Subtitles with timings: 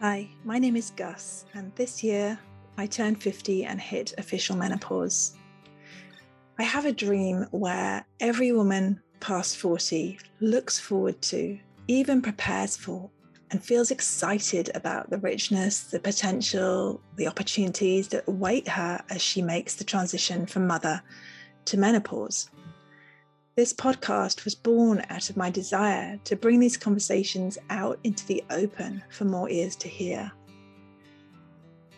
[0.00, 2.38] Hi, my name is Gus, and this year
[2.76, 5.36] I turned 50 and hit official menopause.
[6.58, 13.08] I have a dream where every woman past 40 looks forward to, even prepares for,
[13.52, 19.42] and feels excited about the richness, the potential, the opportunities that await her as she
[19.42, 21.00] makes the transition from mother
[21.66, 22.50] to menopause.
[23.56, 28.42] This podcast was born out of my desire to bring these conversations out into the
[28.50, 30.32] open for more ears to hear.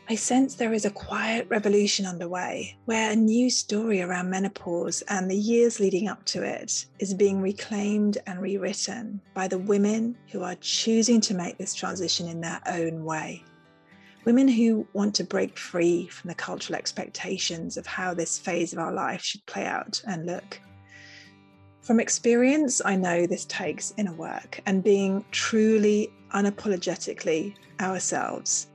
[0.07, 5.31] I sense there is a quiet revolution underway where a new story around menopause and
[5.31, 10.43] the years leading up to it is being reclaimed and rewritten by the women who
[10.43, 13.43] are choosing to make this transition in their own way.
[14.27, 18.79] Women who want to break free from the cultural expectations of how this phase of
[18.79, 20.61] our life should play out and look.
[21.87, 28.67] From experience, I know this takes inner work and being truly unapologetically ourselves,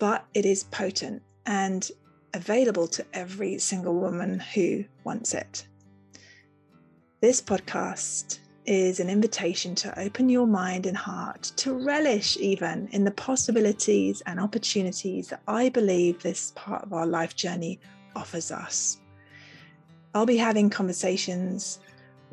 [0.00, 1.88] but it is potent and
[2.34, 5.64] available to every single woman who wants it.
[7.20, 13.04] This podcast is an invitation to open your mind and heart, to relish even in
[13.04, 17.78] the possibilities and opportunities that I believe this part of our life journey
[18.16, 18.98] offers us.
[20.16, 21.78] I'll be having conversations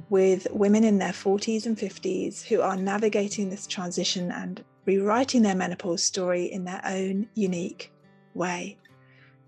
[0.10, 5.56] with women in their 40s and 50s who are navigating this transition and rewriting their
[5.56, 7.92] menopause story in their own unique
[8.34, 8.78] way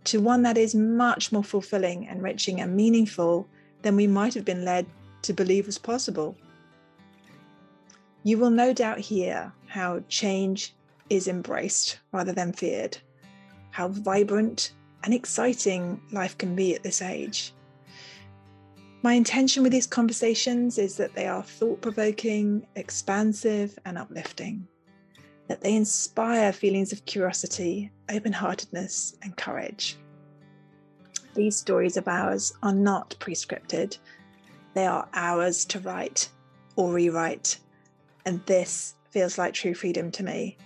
[0.05, 3.47] to one that is much more fulfilling, enriching, and meaningful
[3.81, 4.85] than we might have been led
[5.21, 6.35] to believe was possible.
[8.23, 10.73] You will no doubt hear how change
[11.09, 12.97] is embraced rather than feared,
[13.71, 17.53] how vibrant and exciting life can be at this age,
[19.01, 24.67] my intention with these conversations is that they are thought provoking, expansive, and uplifting,
[25.47, 29.97] that they inspire feelings of curiosity, open heartedness, and courage.
[31.33, 33.97] These stories of ours are not prescripted,
[34.73, 36.27] they are ours to write
[36.75, 37.57] or rewrite,
[38.25, 40.57] and this feels like true freedom to me.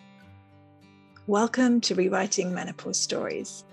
[1.27, 3.63] Welcome to Rewriting Menopause Stories.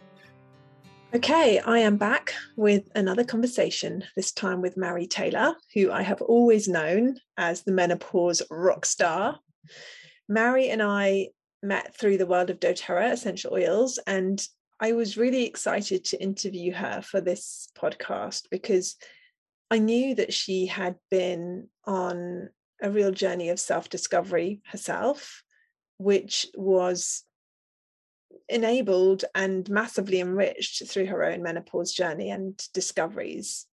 [1.12, 6.22] Okay, I am back with another conversation, this time with Mary Taylor, who I have
[6.22, 9.40] always known as the menopause rock star.
[10.28, 11.30] Mary and I
[11.64, 14.40] met through the world of doTERRA essential oils, and
[14.78, 18.94] I was really excited to interview her for this podcast because
[19.68, 22.50] I knew that she had been on
[22.80, 25.42] a real journey of self discovery herself,
[25.98, 27.24] which was
[28.50, 33.66] enabled and massively enriched through her own menopause journey and discoveries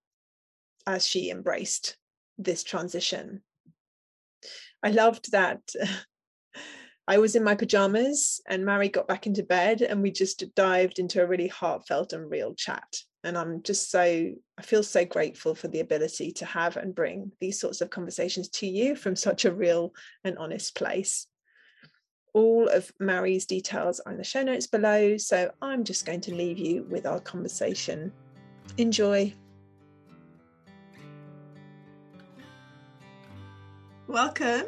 [0.85, 1.97] as she embraced
[2.37, 3.41] this transition.
[4.83, 5.61] I loved that
[7.09, 10.99] I was in my pajamas and Mary got back into bed and we just dived
[10.99, 12.97] into a really heartfelt and real chat.
[13.23, 14.01] And I'm just so,
[14.57, 18.49] I feel so grateful for the ability to have and bring these sorts of conversations
[18.49, 19.93] to you from such a real
[20.25, 21.27] and honest place.
[22.33, 26.35] All of Mary's details are in the show notes below, so I'm just going to
[26.35, 28.11] leave you with our conversation.
[28.77, 29.33] Enjoy.
[34.07, 34.65] Welcome.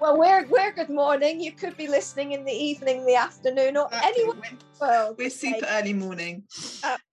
[0.00, 1.40] Well, we're we're good morning.
[1.40, 4.40] You could be listening in the evening, the afternoon, or anyone.
[4.80, 6.44] Well, we're super early morning.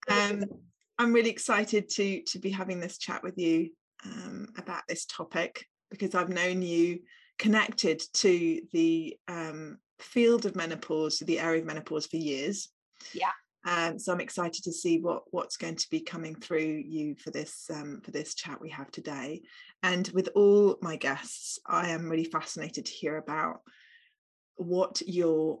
[0.08, 0.44] Um,
[0.98, 3.70] I'm really excited to to be having this chat with you
[4.04, 7.00] um, about this topic because I've known you
[7.38, 12.68] connected to the um, field of menopause, the area of menopause for years.
[13.12, 13.30] Yeah.
[13.66, 17.32] Um, so I'm excited to see what what's going to be coming through you for
[17.32, 19.42] this um, for this chat we have today.
[19.82, 23.60] And with all my guests, I am really fascinated to hear about
[24.54, 25.60] what your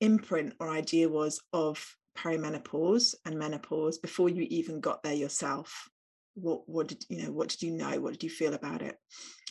[0.00, 5.88] imprint or idea was of perimenopause and menopause before you even got there yourself.
[6.34, 7.32] What what did you know?
[7.32, 8.00] What did you know?
[8.00, 8.96] What did you feel about it?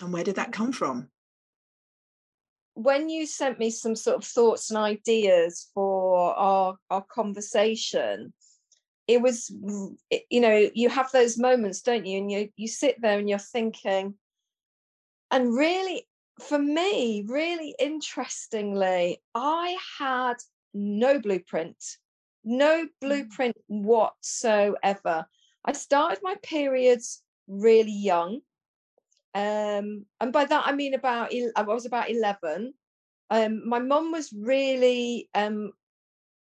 [0.02, 1.10] And where did that come from?
[2.74, 8.34] When you sent me some sort of thoughts and ideas for our our conversation
[9.08, 9.52] it was
[10.30, 12.20] you know you have those moments don't you?
[12.20, 14.16] And you you sit there and you're thinking
[15.32, 16.08] and really
[16.40, 20.36] for me really interestingly i had
[20.74, 21.78] no blueprint
[22.44, 22.90] no mm.
[23.00, 25.26] blueprint whatsoever.
[25.64, 28.42] I started my periods really young
[29.34, 32.74] um, and by that I mean about I was about eleven.
[33.30, 35.72] Um, my mum was really um,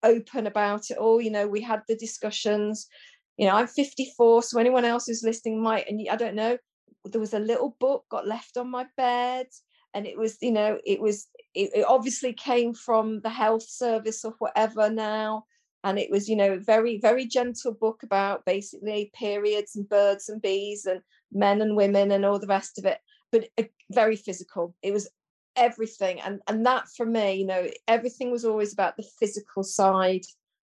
[0.02, 1.20] open about it all.
[1.20, 2.88] You know, we had the discussions.
[3.36, 6.58] You know, I'm 54, so anyone else who's listening might, and I don't know,
[7.04, 9.46] there was a little book got left on my bed.
[9.94, 14.24] and it was you know it was it, it obviously came from the health service
[14.24, 15.44] or whatever now
[15.84, 20.42] and it was you know very very gentle book about basically periods and birds and
[20.42, 21.00] bees and
[21.32, 22.98] men and women and all the rest of it
[23.32, 25.08] but uh, very physical it was
[25.56, 30.24] everything and and that for me you know everything was always about the physical side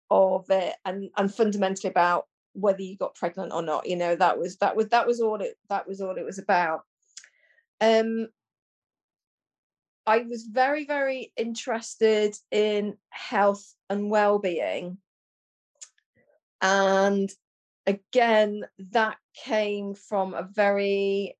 [0.10, 4.40] of it and and fundamentally about whether you got pregnant or not you know that
[4.40, 6.82] was that was that was all it that was all it was about
[7.82, 8.28] um
[10.10, 14.98] I was very, very interested in health and well-being.
[16.64, 17.30] And
[17.90, 21.38] again, that came from a very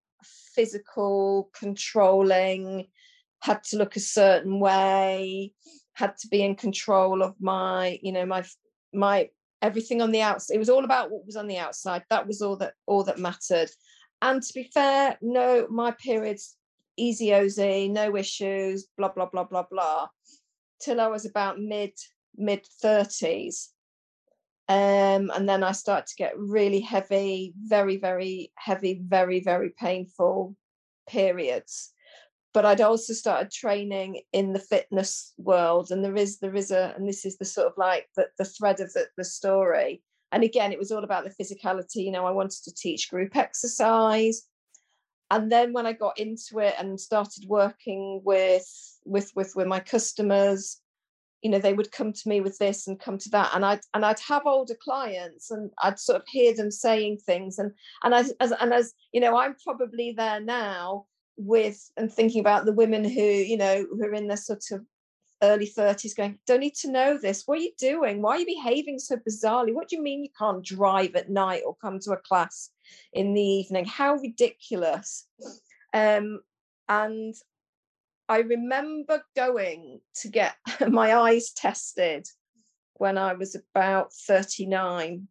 [0.56, 2.88] physical, controlling,
[3.42, 5.54] had to look a certain way,
[5.94, 8.44] had to be in control of my, you know, my
[8.94, 9.30] my
[9.62, 10.56] everything on the outside.
[10.56, 12.04] It was all about what was on the outside.
[12.10, 13.70] That was all that all that mattered.
[14.22, 16.58] And to be fair, no, my periods
[16.98, 17.58] easy OZ,
[17.90, 20.08] no issues, blah, blah, blah, blah, blah,
[20.82, 21.94] till I was about mid,
[22.36, 23.70] mid 30s.
[24.70, 30.56] Um, and then I started to get really heavy, very, very heavy, very, very painful
[31.10, 31.92] periods.
[32.54, 36.94] But I'd also started training in the fitness world, and there is there is a,
[36.96, 40.02] and this is the sort of like the, the thread of the, the story.
[40.32, 42.06] And again, it was all about the physicality.
[42.06, 44.44] You know, I wanted to teach group exercise
[45.32, 48.68] and then when I got into it and started working with
[49.06, 50.82] with with with my customers,
[51.42, 53.82] you know, they would come to me with this and come to that, and I'd
[53.94, 57.72] and I'd have older clients, and I'd sort of hear them saying things, and
[58.04, 61.06] and as, as and as you know, I'm probably there now
[61.38, 64.86] with and thinking about the women who you know who are in their sort of
[65.42, 67.44] early 30s going don't need to know this.
[67.46, 68.22] What are you doing?
[68.22, 69.74] Why are you behaving so bizarrely?
[69.74, 72.72] What do you mean you can't drive at night or come to a class
[73.14, 73.86] in the evening?
[73.86, 75.28] How ridiculous.
[75.94, 76.42] Um,
[76.90, 77.34] and
[78.30, 80.56] i remember going to get
[80.88, 82.26] my eyes tested
[82.94, 85.28] when i was about 39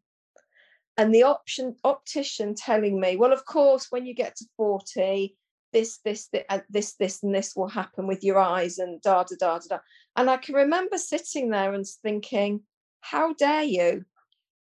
[0.96, 5.34] and the option optician telling me well of course when you get to 40
[5.72, 9.24] this, this, this, uh, this, this, and this will happen with your eyes, and da
[9.24, 9.78] da da da da.
[10.16, 12.62] And I can remember sitting there and thinking,
[13.00, 14.04] how dare you?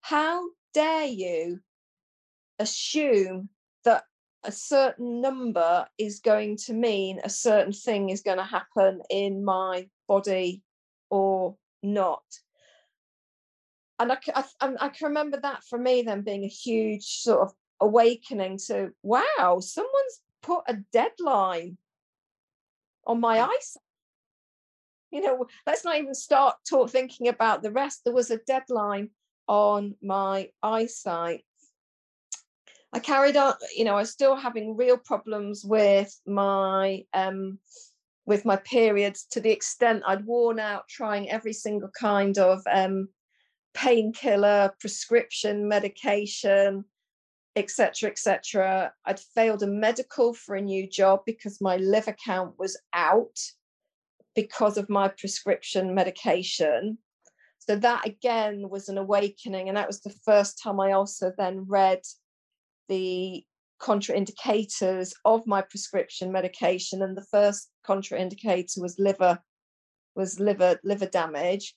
[0.01, 0.43] How
[0.73, 1.59] dare you
[2.59, 3.49] assume
[4.43, 9.43] a certain number is going to mean a certain thing is going to happen in
[9.43, 10.61] my body
[11.09, 12.23] or not?
[13.99, 14.43] And I, I,
[14.79, 19.59] I can remember that for me then being a huge sort of awakening to wow,
[19.59, 21.77] someone's put a deadline
[23.05, 23.49] on my mm.
[23.49, 23.81] eyesight.
[25.11, 28.01] You know, let's not even start talk, thinking about the rest.
[28.03, 29.09] There was a deadline
[29.47, 31.45] on my eyesight.
[32.97, 37.59] I carried on, you know, I was still having real problems with my um
[38.25, 43.09] with my periods to the extent I'd worn out trying every single kind of um
[43.75, 46.85] painkiller, prescription medication,
[47.55, 52.79] etc etc i'd failed a medical for a new job because my liver count was
[52.93, 53.39] out
[54.35, 56.97] because of my prescription medication.
[57.59, 61.65] So that again was an awakening and that was the first time i also then
[61.67, 62.01] read
[62.87, 63.43] the
[63.81, 69.39] contraindicators of my prescription medication and the first contraindicator was liver
[70.15, 71.75] was liver liver damage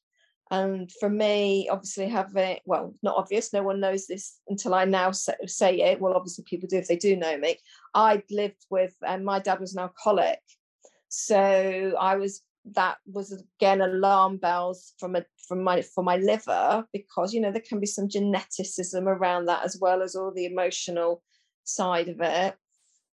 [0.50, 5.12] and for me, obviously, having well, not obvious, no one knows this until I now
[5.12, 6.00] say, it.
[6.00, 7.56] Well, obviously, people do if they do know me.
[7.94, 10.40] I lived with, and my dad was an alcoholic.
[11.08, 16.84] So I was that was again alarm bells from a from my for my liver
[16.92, 20.44] because you know there can be some geneticism around that as well as all the
[20.44, 21.22] emotional
[21.64, 22.54] side of it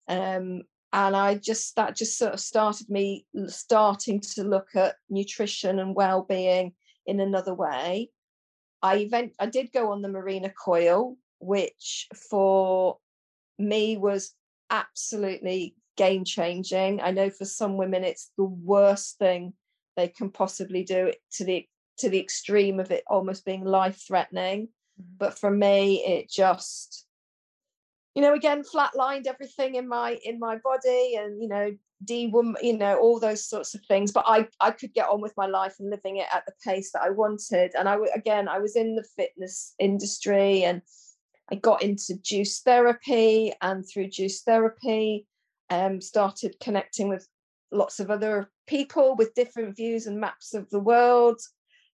[0.10, 0.62] um,
[0.94, 5.96] and i just that just sort of started me starting to look at nutrition and
[5.96, 6.74] well-being
[7.08, 8.12] in another way.
[8.84, 12.98] I event I did go on the Mirena coil, which for
[13.58, 14.36] me was
[14.70, 17.02] absolutely game changing.
[17.02, 19.54] I know for some women it's the worst thing
[19.96, 24.68] they can possibly do to the to the extreme of it almost being life threatening.
[25.02, 25.18] Mm-hmm.
[25.18, 27.06] But for me, it just
[28.16, 31.76] you know again flatlined everything in my in my body and you know
[32.06, 34.12] D woman, you know, all those sorts of things.
[34.12, 36.92] But I, I could get on with my life and living it at the pace
[36.92, 37.72] that I wanted.
[37.76, 40.82] And I, again, I was in the fitness industry and
[41.52, 43.54] I got into juice therapy.
[43.62, 45.26] And through juice therapy,
[45.70, 47.28] um, started connecting with
[47.72, 51.40] lots of other people with different views and maps of the world.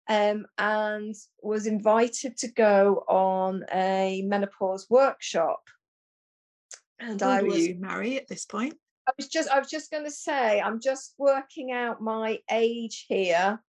[0.07, 5.61] Um, and was invited to go on a menopause workshop.
[6.99, 8.73] And How I was you, Mary, at this point.
[9.07, 13.05] I was just I was just going to say I'm just working out my age
[13.07, 13.59] here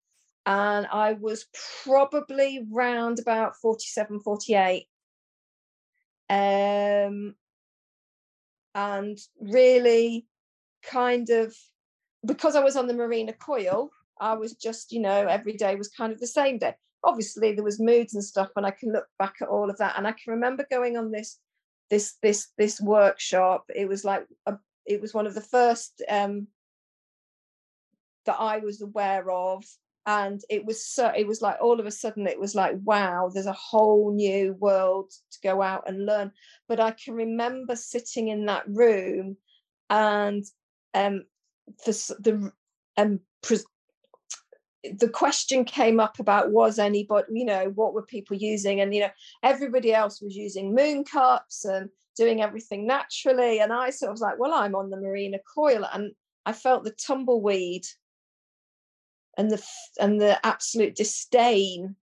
[0.47, 1.47] and I was
[1.85, 4.87] probably round about 47 48
[6.29, 7.35] um
[8.75, 10.27] and really
[10.83, 11.55] kind of
[12.25, 15.89] because I was on the Mirena coil I was just you know every day was
[15.89, 16.75] kind of the same day.
[17.03, 19.95] Obviously there was moods and stuff and I can look back at all of that
[19.97, 21.39] and I can remember going on this
[21.89, 23.65] this this this workshop.
[23.75, 26.47] It was like a, it was one of the first um
[28.27, 29.65] that I was aware of
[30.11, 33.31] and it was so it was like all of a sudden it was like wow
[33.33, 36.33] there's a whole new world to go out and learn.
[36.69, 39.37] But i can remember sitting in that room
[39.89, 40.45] and
[40.95, 41.25] um
[41.87, 41.93] the
[42.27, 42.53] the
[42.97, 43.21] um
[44.99, 48.81] the question came up about was anybody you know what were people using?
[48.81, 53.61] And you know everybody else was using moon cups and doing everything naturally.
[53.61, 55.87] And i sort of was like well i'm on the Mirena coil.
[55.93, 56.13] And
[56.47, 57.85] i felt the tumbleweed
[59.41, 59.63] and the
[59.99, 61.97] and the absolute disdain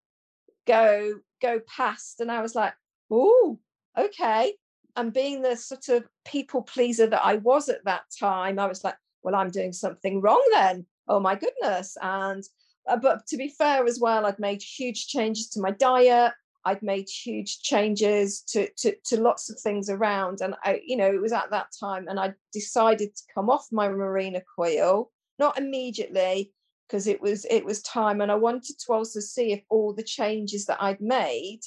[0.67, 2.73] go go past and i was like
[3.11, 3.59] oh
[3.99, 4.55] okay.
[4.97, 8.83] And being the sort of people pleaser that i was at that time i was
[8.83, 10.87] like well i'm doing something wrong then.
[11.09, 11.97] Oh my goodness.
[12.03, 12.43] And
[12.89, 16.33] uh, but to be fair as well i'd made huge changes to my diet.
[16.65, 21.13] I'd made huge changes to, to to lots of things around and i you know
[21.13, 25.59] it was at that time and i decided to come off my Mirena coil not
[25.59, 26.53] immediately
[26.89, 30.03] because it was it was time and i wanted to also see if all the
[30.03, 31.61] changes that i'd made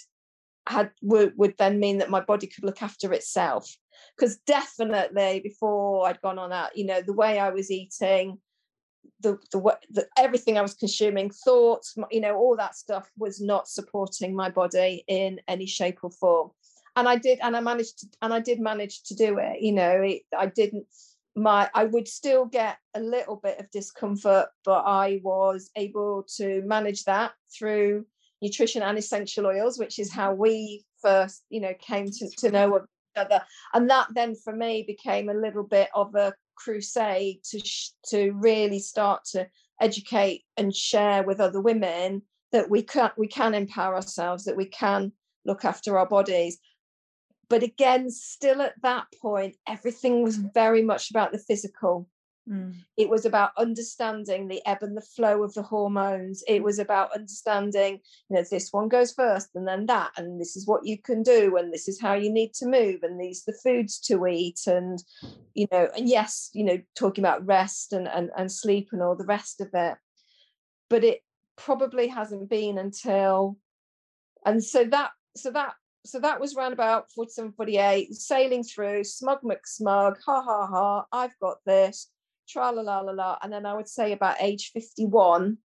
[0.69, 3.75] had would, would then mean that my body could look after itself.
[4.15, 8.37] Because definitely before i'd gone on that you know the way i was eating
[9.21, 13.67] the, the the everything i was consuming thoughts you know all that stuff was not
[13.67, 16.51] supporting my body in any shape or form.
[16.95, 19.73] And i did and i managed to and i did manage to do it you
[19.73, 20.85] know it, i didn't
[21.35, 26.61] my I would still get a little bit of discomfort, but I was able to
[26.63, 28.05] manage that through
[28.41, 32.77] nutrition and essential oils, which is how we first, you know, came to, to know
[32.77, 32.83] each
[33.17, 33.41] other.
[33.73, 37.61] And that then for me became a little bit of a crusade to
[38.09, 39.47] to really start to
[39.79, 42.21] educate and share with other women
[42.51, 45.11] that we can we can empower ourselves, that we can
[45.45, 46.59] look after our bodies
[47.49, 52.07] but again still at that point everything was very much about the physical.
[52.49, 52.73] Mm.
[52.97, 56.43] it was about understanding the ebb and the flow of the hormones.
[56.47, 60.55] It was about understanding you know this one goes first and then that and this
[60.55, 63.43] is what you can do and this is how you need to move and these
[63.43, 65.03] the foods to eat and
[65.53, 69.15] you know and yes you know talking about rest and and, and sleep and all
[69.15, 69.97] the rest of it.
[70.89, 71.21] But it
[71.55, 73.57] probably hasn't been until
[74.43, 75.73] and so that so that
[76.05, 81.37] so that was around about 47, 48, sailing through, smug McSmug, ha ha ha, I've
[81.39, 82.09] got this,
[82.47, 83.37] tra la la la la.
[83.41, 85.57] And then I would say about age 51,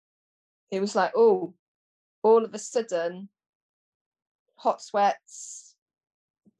[0.72, 1.54] it was like, oh,
[2.24, 3.30] all of a sudden,
[4.56, 5.76] hot sweats,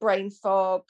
[0.00, 0.82] brain fog,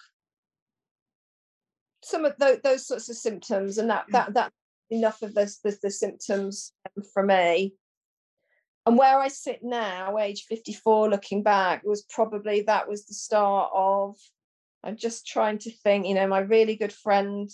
[2.03, 4.12] some of those, those sorts of symptoms, and that mm.
[4.12, 4.53] that that
[4.91, 6.73] enough of this the, the symptoms
[7.12, 7.73] for me
[8.87, 13.71] and where I sit now, age 54, looking back, was probably that was the start
[13.75, 14.17] of.
[14.83, 17.50] I'm just trying to think, you know, my really good friend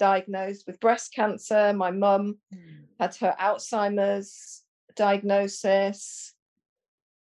[0.00, 2.84] diagnosed with breast cancer, my mum mm.
[2.98, 4.62] had her Alzheimer's
[4.96, 6.34] diagnosis,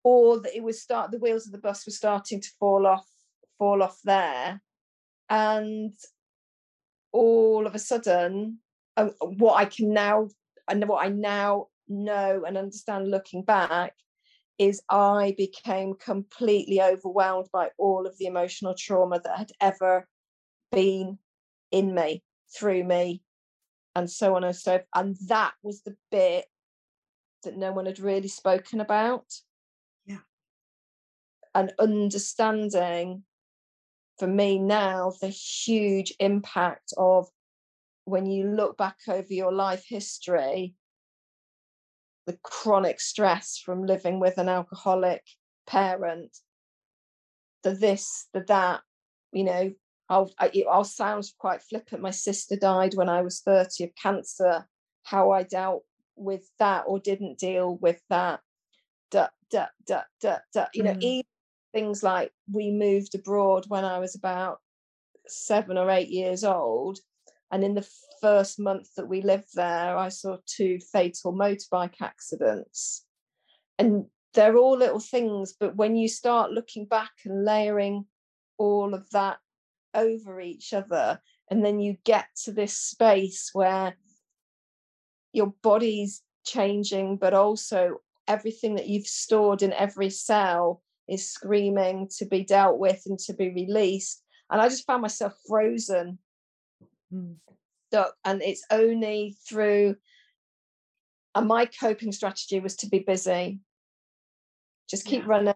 [0.03, 3.07] or that it was start the wheels of the bus were starting to fall off,
[3.59, 4.61] fall off there.
[5.29, 5.93] And
[7.11, 8.57] all of a sudden,
[8.97, 10.29] uh, what I can now
[10.67, 13.93] and what I now know and understand looking back
[14.57, 20.07] is I became completely overwhelmed by all of the emotional trauma that had ever
[20.71, 21.19] been
[21.71, 22.23] in me,
[22.57, 23.21] through me,
[23.95, 24.85] and so on and so forth.
[24.93, 26.45] And that was the bit
[27.43, 29.25] that no one had really spoken about.
[30.05, 30.19] Yeah.
[31.53, 33.23] And understanding
[34.17, 37.27] for me now the huge impact of
[38.05, 40.75] when you look back over your life history
[42.25, 45.23] the chronic stress from living with an alcoholic
[45.67, 46.37] parent,
[47.63, 48.81] the this, the that,
[49.31, 49.71] you know,
[50.09, 52.01] I'll, I, will i will sound quite flippant.
[52.01, 54.67] My sister died when I was 30 of cancer.
[55.03, 55.83] How I dealt
[56.15, 58.41] with that or didn't deal with that.
[59.11, 60.65] Da, da, da, da, da.
[60.73, 61.01] You know, mm.
[61.01, 61.25] even
[61.73, 64.59] things like we moved abroad when I was about
[65.27, 66.99] seven or eight years old.
[67.51, 67.87] And in the
[68.21, 73.05] first month that we lived there, I saw two fatal motorbike accidents.
[73.77, 78.05] And they're all little things, but when you start looking back and layering
[78.57, 79.37] all of that
[79.93, 83.95] over each other, and then you get to this space where
[85.31, 87.97] your body's changing but also
[88.27, 93.33] everything that you've stored in every cell is screaming to be dealt with and to
[93.33, 96.17] be released and i just found myself frozen
[97.13, 97.35] mm.
[98.25, 99.95] and it's only through
[101.33, 103.59] and my coping strategy was to be busy
[104.89, 105.29] just keep yeah.
[105.29, 105.53] running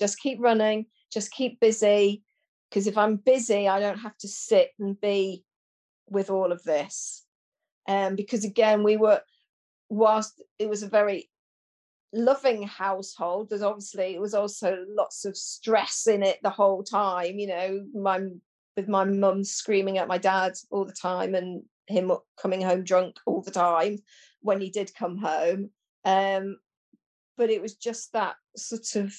[0.00, 2.22] just keep running just keep busy
[2.68, 5.44] because if i'm busy i don't have to sit and be
[6.08, 7.24] with all of this
[7.88, 9.20] um because again we were
[9.88, 11.30] whilst it was a very
[12.12, 17.38] loving household there's obviously it was also lots of stress in it the whole time
[17.38, 18.20] you know my
[18.76, 23.16] with my mum screaming at my dad all the time and him coming home drunk
[23.26, 23.98] all the time
[24.40, 25.70] when he did come home
[26.04, 26.56] um
[27.36, 29.14] but it was just that sort of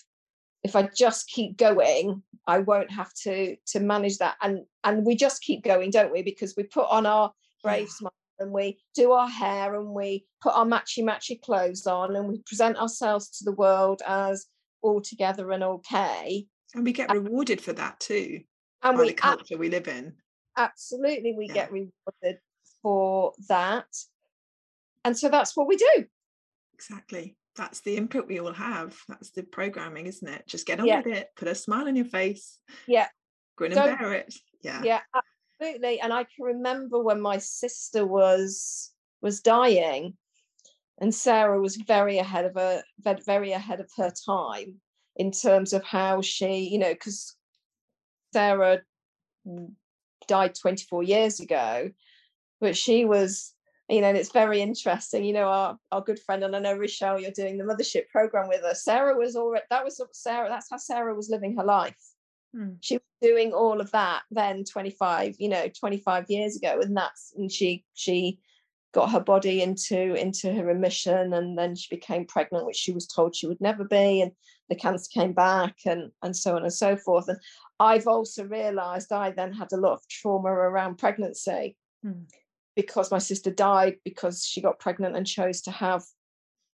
[0.64, 5.16] if i just keep going i won't have to to manage that and and we
[5.16, 7.32] just keep going don't we because we put on our
[7.64, 12.16] brave smile and we do our hair and we put our matchy matchy clothes on
[12.16, 14.48] and we present ourselves to the world as
[14.86, 16.46] all together and okay.
[16.74, 18.42] And we get rewarded for that too.
[18.86, 20.14] And we, the culture ab- we live in.
[20.58, 21.54] Absolutely, we yeah.
[21.54, 22.40] get rewarded
[22.82, 23.88] for that.
[25.04, 26.06] And so that's what we do.
[26.74, 27.36] Exactly.
[27.56, 28.98] That's the input we all have.
[29.08, 30.46] That's the programming, isn't it?
[30.48, 30.98] Just get on yeah.
[30.98, 32.60] with it, put a smile on your face.
[32.88, 33.08] Yeah.
[33.56, 34.34] Grin and Don't, bear it.
[34.62, 34.82] Yeah.
[34.84, 35.00] Yeah,
[35.60, 40.16] absolutely and i can remember when my sister was was dying
[41.00, 42.84] and sarah was very ahead of her
[43.26, 44.76] very ahead of her time
[45.16, 47.35] in terms of how she you know because
[48.36, 48.82] sarah
[50.28, 51.90] died 24 years ago
[52.60, 53.54] but she was
[53.90, 56.76] you know and it's very interesting you know our, our good friend and i know
[56.76, 60.68] rochelle you're doing the mothership program with us sarah was already that was sarah that's
[60.70, 62.16] how sarah was living her life
[62.56, 62.76] Hmm.
[62.80, 66.80] She was doing all of that then 25, you know, 25 years ago.
[66.82, 68.40] And that's and she she
[68.96, 73.06] got her body into into her remission and then she became pregnant, which she was
[73.06, 74.22] told she would never be.
[74.22, 74.32] And
[74.70, 77.28] the cancer came back and and so on and so forth.
[77.28, 77.38] And
[77.78, 81.76] I've also realized I then had a lot of trauma around pregnancy.
[82.02, 82.24] Hmm.
[82.74, 86.04] Because my sister died because she got pregnant and chose to have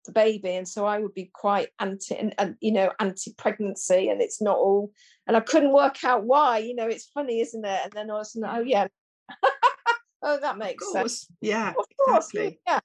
[0.05, 4.21] the baby and so i would be quite anti and, and, you know anti-pregnancy and
[4.21, 4.89] it's not all
[5.27, 8.13] and i couldn't work out why you know it's funny isn't it and then i
[8.13, 8.87] was like oh yeah
[10.23, 12.59] oh that makes sense yeah of course exactly.
[12.67, 12.79] yeah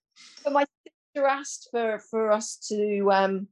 [0.45, 3.47] but my sister asked for for us to um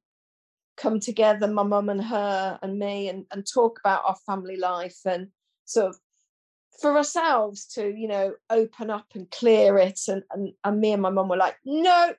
[0.77, 4.99] come together my mum and her and me and, and talk about our family life
[5.05, 5.29] and
[5.64, 5.97] sort of
[6.81, 11.03] for ourselves to you know open up and clear it and and, and me and
[11.03, 12.14] my mum were like no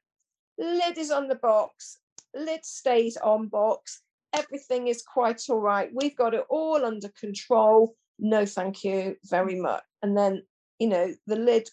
[0.61, 1.97] lid is on the box,
[2.35, 4.01] lid stays on box,
[4.33, 5.89] everything is quite all right.
[5.93, 7.95] We've got it all under control.
[8.19, 9.63] No, thank you very mm.
[9.63, 9.83] much.
[10.03, 10.43] And then,
[10.81, 11.69] you know, the lid,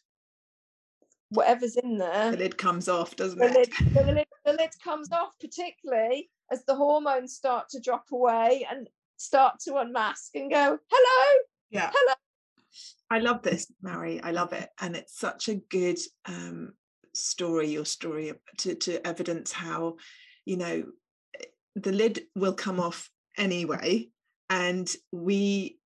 [1.30, 3.54] whatever's in there, the lid comes off, doesn't the it?
[3.54, 8.66] Lid, the, lid, the lid comes off, particularly as the hormones start to drop away
[8.70, 11.38] and start to unmask and go, hello,
[11.70, 12.14] yeah, hello.
[13.10, 14.22] I love this, Mary.
[14.22, 14.68] I love it.
[14.78, 16.74] And it's such a good um,
[17.14, 19.96] story your story to, to evidence how
[20.44, 20.84] you know
[21.74, 24.08] the lid will come off anyway
[24.50, 25.77] and we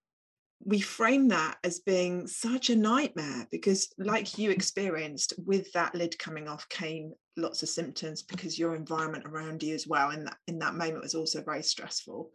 [0.64, 6.18] we frame that as being such a nightmare because like you experienced with that lid
[6.18, 10.36] coming off came lots of symptoms because your environment around you as well in that
[10.46, 12.30] in that moment was also very stressful.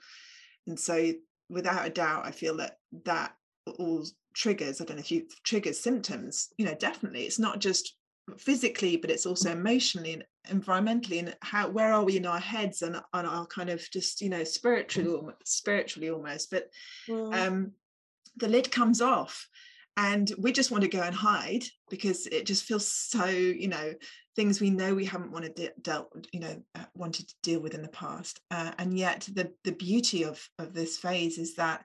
[0.68, 1.14] And so
[1.50, 3.34] without a doubt i feel that that
[3.80, 7.24] all triggers i don't know if you triggers symptoms you know definitely.
[7.24, 7.96] It's not just
[8.38, 12.82] physically but it's also emotionally and environmentally and how where are we in our heads
[12.82, 16.52] and on our kind of just you know spiritually spiritually almost.
[16.52, 16.70] But
[17.08, 17.34] mm.
[17.34, 17.72] um
[18.38, 19.48] the lid comes off
[19.98, 23.94] and we just want to go and hide because it just feels so you know
[24.36, 27.74] things we know we haven't wanted to dealt you know uh, wanted to deal with
[27.74, 28.40] in the past.
[28.52, 31.84] Uh, and yet the the beauty of of this phase is that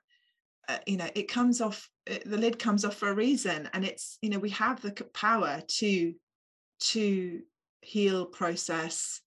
[0.68, 3.84] uh, you know it comes off it, the lid comes off for a reason and
[3.84, 6.12] it's you know we have the power to
[6.80, 7.40] to
[7.80, 9.20] heal process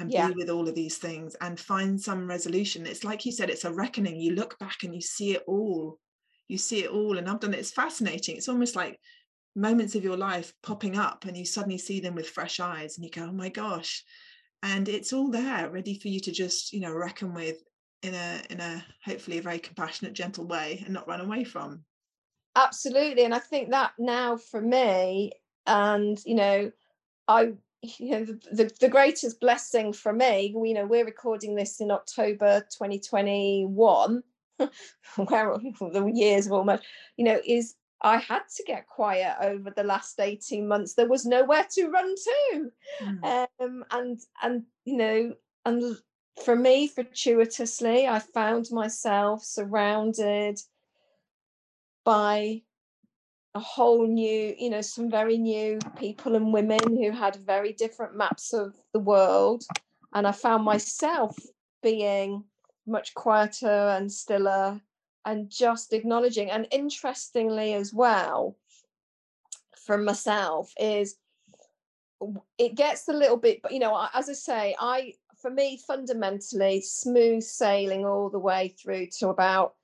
[0.00, 0.28] and yeah.
[0.28, 2.86] be with all of these things and find some resolution.
[2.86, 4.18] It's like you said it's a reckoning.
[4.18, 5.98] You look back and you see it all
[6.52, 7.60] you see it all and i've done it.
[7.60, 8.36] It's fascinating.
[8.36, 9.00] It's almost like
[9.56, 13.04] moments of your life popping up and you suddenly see them with fresh eyes and
[13.04, 14.04] you go oh my gosh.
[14.62, 17.56] And it's all there ready for you to just you know reckon with
[18.02, 21.84] in a in a hopefully a very compassionate gentle way and not run away from.
[22.54, 25.32] Absolutely and i think that now for me
[25.66, 26.70] and you know
[27.28, 31.80] I you know the, the, the, greatest blessing for me you know we're recording this
[31.80, 34.22] in october 2021
[35.16, 36.82] where the years of almost
[37.16, 40.94] you know is I had to get quiet over the last 18 months.
[40.94, 42.70] There was nowhere to run to.
[43.00, 43.46] Mm.
[43.60, 45.96] Um, and and you know, and
[46.44, 50.58] for me, fortuitously, I found myself surrounded
[52.04, 52.62] by
[53.54, 58.16] a whole new, you know, some very new people and women who had very different
[58.16, 59.62] maps of the world.
[60.14, 61.36] And I found myself
[61.82, 62.44] being
[62.86, 64.80] much quieter and stiller
[65.24, 66.50] and just acknowledging.
[66.50, 68.56] And interestingly, as well,
[69.86, 71.16] for myself, is
[72.58, 76.80] it gets a little bit, but you know, as I say, I for me fundamentally
[76.80, 79.74] smooth sailing all the way through to about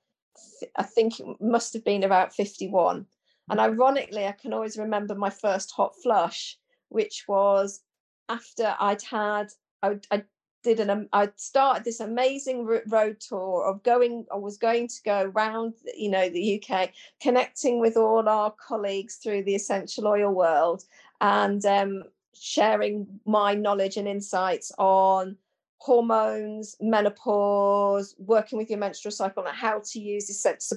[0.77, 3.05] I think it must have been about 51
[3.49, 3.63] and mm.
[3.63, 6.57] ironically, I can always remember my first hot flush,
[6.89, 7.81] which was
[8.29, 10.23] after I'd had, I, I
[10.63, 15.31] did an, I started this amazing road tour of going, I was going to go
[15.35, 16.91] around, you know, the UK,
[17.21, 20.83] connecting with all our colleagues through the essential oil world
[21.21, 25.37] and um, sharing my knowledge and insights on
[25.79, 30.29] hormones, menopause, working with your menstrual cycle, and how to use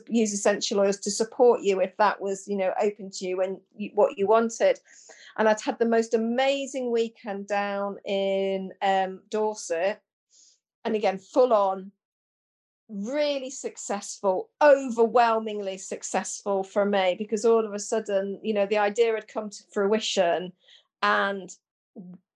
[0.08, 3.58] use essential oils to support you if that was you know open to you and
[3.76, 4.78] you, what you wanted.
[5.36, 10.00] And I'd had the most amazing weekend down in um, Dorset,
[10.84, 11.90] and again full on,
[12.88, 19.14] really successful, overwhelmingly successful for me because all of a sudden you know the idea
[19.14, 20.52] had come to fruition,
[21.02, 21.50] and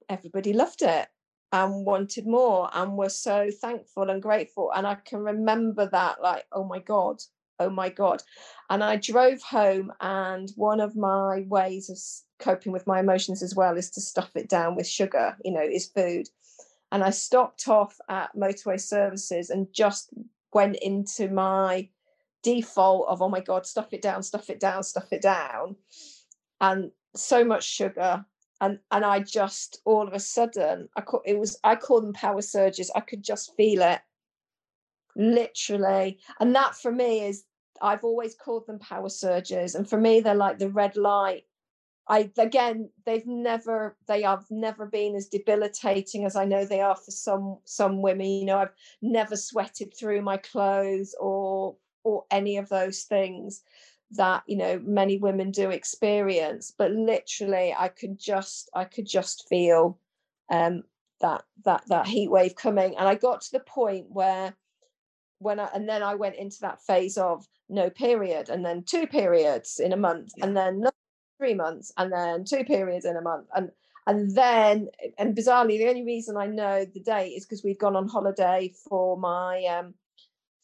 [0.09, 1.09] everybody loved it
[1.57, 4.71] and wanted more and were so thankful and grateful.
[4.77, 7.23] And I can remember that, like, oh my God,
[7.59, 8.23] oh my God.
[8.69, 11.99] And I drove home, and one of my ways of
[12.45, 15.63] coping with my emotions as well is to stuff it down with sugar, you know,
[15.63, 16.29] is food.
[16.93, 20.11] And I stopped off at motorway services and just
[20.53, 21.89] went into my
[22.43, 25.77] default of, oh my God, stuff it down, stuff it down, stuff it down.
[26.61, 28.27] And so much sugar,
[28.61, 32.13] and and I just all of a sudden I call, it was I call them
[32.13, 32.91] power surges.
[32.95, 34.01] I could just feel it,
[35.15, 37.45] literally, and that for me is
[37.83, 41.45] I've always called them power surges, and for me they're like the red light.
[42.09, 46.97] I again they've never they have never been as debilitating as I know they are
[46.97, 48.27] for some some women.
[48.27, 53.63] You know I've never sweated through my clothes or or any of those things
[54.13, 59.49] that you know many women do experience but literally i could just i could just
[59.49, 59.99] feel
[60.51, 60.83] um
[61.21, 62.97] that that that heat wave coming.
[62.97, 64.55] And i got to the point where
[65.39, 69.07] when i and then i went into that phase of no period and then two
[69.07, 70.85] periods in a month and then
[71.39, 73.47] three months and then two periods in a month.
[73.55, 73.71] And
[74.07, 74.89] and then
[75.19, 78.73] and bizarrely the only reason i know the date is because we'd gone on holiday
[78.89, 79.95] for my um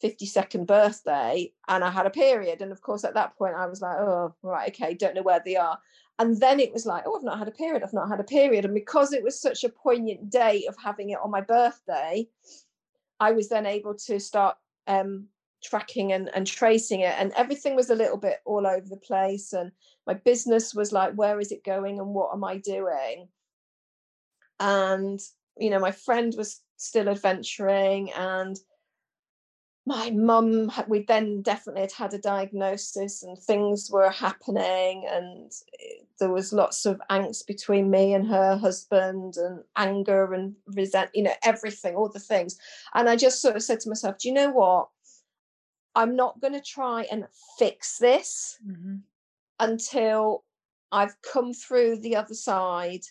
[0.03, 2.61] 52nd birthday and I had a period.
[2.61, 5.41] And of course, at that point, I was like, oh, right, okay, don't know where
[5.43, 5.79] they are.
[6.19, 7.81] And then it was like, oh, I've not had a period.
[7.83, 8.65] I've not had a period.
[8.65, 12.27] And because it was such a poignant day of having it on my birthday,
[13.19, 15.27] I was then able to start um,
[15.63, 17.15] tracking and, and tracing it.
[17.17, 19.53] And everything was a little bit all over the place.
[19.53, 19.71] And
[20.05, 23.27] my business was like, where is it going and what am I doing?
[24.59, 25.19] And,
[25.57, 28.57] you know, my friend was still adventuring and
[29.85, 36.03] my mum we then definitely had had a diagnosis and things were happening and eh,
[36.19, 41.23] there was lots of angst between me and her husband and anger and resent you
[41.23, 42.57] know everything all the things
[42.93, 44.87] and i just sort of said to myself do you know what
[45.95, 47.25] i'm not going to try and
[47.59, 48.95] fix this mm-hmm.
[49.59, 50.45] until
[50.93, 53.03] i've come through the other side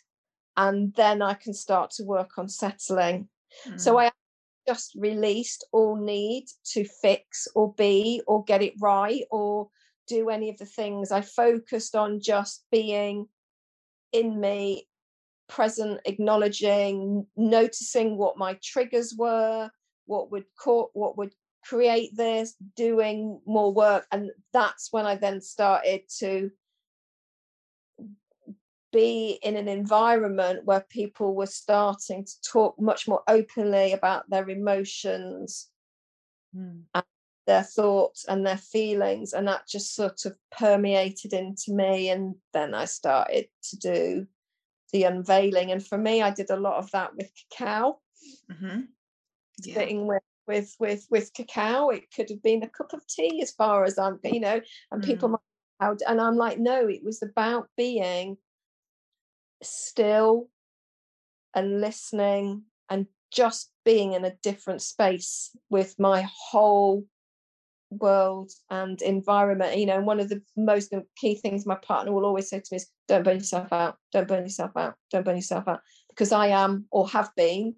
[0.57, 3.29] and then i can start to work on settling
[3.67, 3.77] mm-hmm.
[3.77, 4.05] so mm.
[4.05, 4.11] i
[4.73, 9.69] just released all need to fix or be or get it right or
[10.09, 11.13] do any of the things.
[11.13, 13.27] I focused on just being
[14.13, 14.89] in me,
[15.49, 19.71] present, acknowledging, noticing what my triggers were,
[20.07, 20.47] what would
[20.95, 24.07] what would create this, doing more work.
[24.11, 26.51] And that's when I then started to
[28.92, 34.48] be in an environment where people were starting to talk much more openly about their
[34.48, 35.68] emotions
[36.57, 36.81] mm.
[36.94, 37.05] and
[37.46, 42.72] their thoughts and their feelings and that just sort of permeated into me and then
[42.72, 44.26] i started to do
[44.92, 47.98] the unveiling and for me i did a lot of that with cacao
[48.50, 48.83] mm-hmm.
[49.64, 49.74] yeah.
[49.74, 53.50] sitting with with with with cacao it could have been a cup of tea as
[53.50, 54.61] far as i'm you know
[54.92, 55.07] and mm.
[55.07, 58.37] people might and i'm like no it was about being
[59.62, 60.48] still
[61.55, 67.05] and listening and just being in a different space with my whole
[67.90, 72.48] world and environment you know one of the most key things my partner will always
[72.48, 75.68] say to me is don't burn yourself out don't burn yourself out don't burn yourself
[75.68, 77.75] out because i am or have been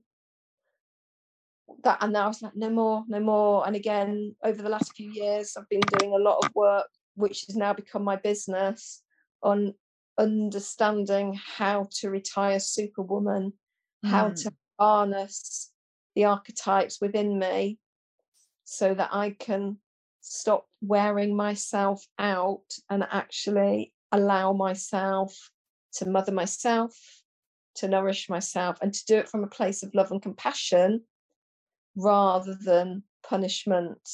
[1.82, 4.94] that and now i was like no more no more and again over the last
[4.94, 9.02] few years i've been doing a lot of work which has now become my business
[9.42, 9.74] on
[10.18, 13.52] understanding how to retire superwoman
[14.04, 14.08] mm.
[14.08, 14.54] how to mm.
[14.78, 15.72] harness
[16.14, 17.78] the archetypes within me
[18.64, 19.76] so that i can
[20.20, 25.50] stop wearing myself out and actually allow myself
[25.94, 26.96] to mother myself,
[27.76, 31.02] to nourish myself, and to do it from a place of love and compassion
[31.96, 34.08] rather than punishment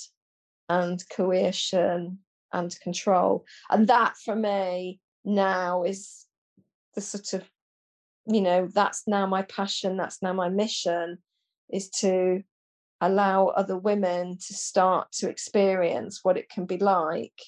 [0.68, 2.18] and coercion
[2.52, 3.44] and control.
[3.70, 6.26] And that for me now is
[6.94, 7.48] the sort of,
[8.26, 11.18] you know, that's now my passion, that's now my mission
[11.68, 12.42] is to
[13.00, 17.40] allow other women to start to experience what it can be like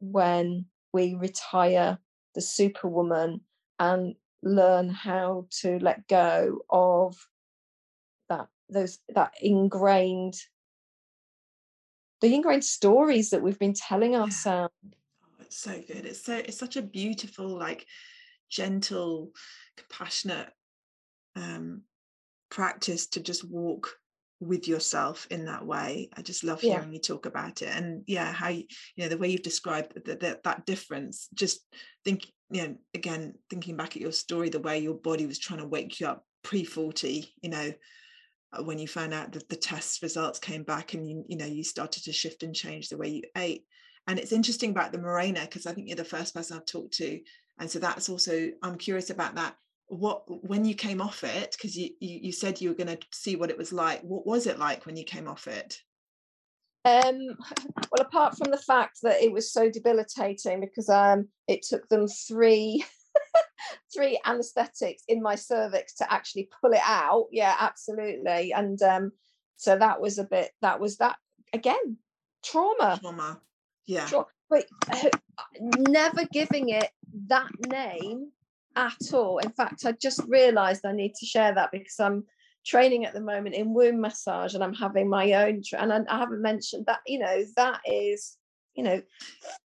[0.00, 1.98] when we retire
[2.34, 3.40] the superwoman
[3.78, 7.16] and learn how to let go of
[8.28, 10.34] that those that ingrained
[12.20, 14.72] the ingrained stories that we've been telling ourselves.
[14.82, 14.88] oh,
[15.46, 16.06] it's so good.
[16.06, 17.86] It's so it's such a beautiful like
[18.50, 19.32] gentle
[19.76, 20.48] compassionate
[21.36, 21.82] um
[22.50, 23.96] practice to just walk
[24.40, 26.10] with yourself in that way.
[26.16, 26.94] I just love hearing yeah.
[26.94, 27.68] you talk about it.
[27.68, 28.64] And yeah how you,
[28.96, 31.60] you know the way you've described that, that that difference just
[32.04, 35.60] think you know again thinking back at your story the way your body was trying
[35.60, 37.72] to wake you up pre 40 you know
[38.52, 41.46] uh, when you found out that the test results came back and you you know
[41.46, 43.64] you started to shift and change the way you ate
[44.06, 46.94] and it's interesting about the Mirena because i think you're the first person i've talked
[46.94, 47.20] to.
[47.58, 49.56] And so that's also i'm curious about that.
[49.88, 53.06] What when you came off it because you, you, you said you were going to
[53.12, 54.00] see what it was like.
[54.02, 55.78] What was it like when you came off it?
[56.84, 57.18] Um
[57.90, 62.08] well apart from the fact that it was so debilitating because um it took them
[62.08, 62.84] three
[63.94, 67.26] three anesthetics in my cervix to actually pull it out.
[67.30, 68.52] Yeah absolutely.
[68.52, 69.12] And um
[69.56, 71.16] so that was a bit that was that
[71.52, 71.98] again
[72.42, 72.98] trauma.
[73.00, 73.40] Trauma
[73.86, 74.66] yeah Tra- but
[75.88, 76.90] never giving it
[77.28, 78.30] that name
[78.76, 79.38] at all.
[79.38, 82.24] In fact, I just realized I need to share that because I'm
[82.66, 86.00] training at the moment in womb massage and I'm having my own, tra- and I,
[86.08, 88.36] I haven't mentioned that, you know, that is,
[88.74, 89.02] you know,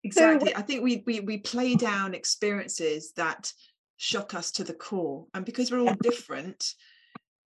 [0.03, 0.55] exactly.
[0.55, 3.53] I think we, we, we play down experiences that
[3.97, 5.27] shock us to the core.
[5.35, 6.73] And because we're all different,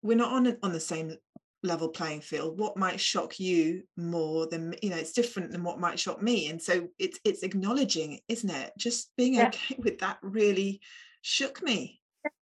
[0.02, 1.16] we're not on, on the same
[1.62, 5.80] level playing field what might shock you more than you know it's different than what
[5.80, 9.48] might shock me and so it's it's acknowledging isn't it just being yeah.
[9.48, 10.80] okay with that really
[11.22, 12.00] shook me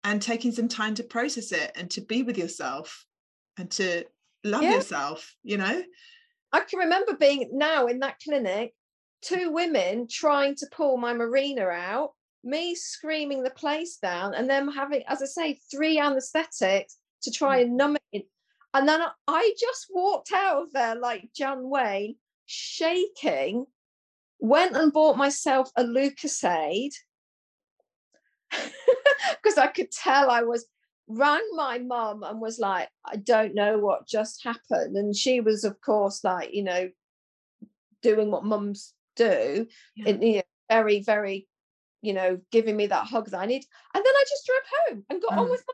[0.03, 3.05] and taking some time to process it and to be with yourself
[3.57, 4.03] and to
[4.43, 4.73] love yeah.
[4.73, 5.81] yourself you know
[6.51, 8.73] i can remember being now in that clinic
[9.21, 12.11] two women trying to pull my Mirena out
[12.43, 17.59] me screaming the place down and them having as i say three anesthetics to try
[17.59, 17.61] mm.
[17.63, 18.25] and numb it
[18.73, 23.65] and then i just walked out of there like John Wayne shaking
[24.39, 26.93] went and bought myself a Lucozade
[28.51, 30.65] because I could tell I was
[31.07, 34.95] rang my mum and was like, I don't know what just happened.
[34.95, 36.89] And she was, of course, like, you know,
[38.01, 40.09] doing what mums do, yeah.
[40.09, 41.47] in, you know, very, very,
[42.01, 43.65] you know, giving me that hug that I need.
[43.93, 45.51] And then I just drove home and got on mm.
[45.51, 45.73] with my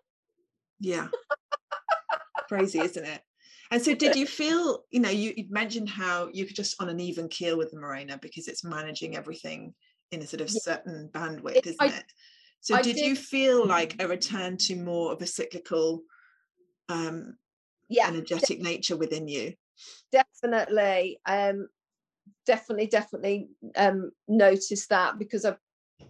[0.80, 1.08] Yeah.
[2.48, 3.22] Crazy, isn't it?
[3.72, 6.90] And so did you feel, you know, you, you mentioned how you could just on
[6.90, 9.74] an even keel with the Mirena because it's managing everything
[10.12, 12.06] in a sort of certain bandwidth, it, isn't I, it?
[12.62, 16.04] So did, did, you feel like a return to more of a cyclical
[16.90, 17.36] um
[17.90, 19.54] yeah energetic nature within you?
[20.12, 21.20] Definitely.
[21.26, 21.68] Um
[22.46, 25.58] definitely, definitely um noticed that because I've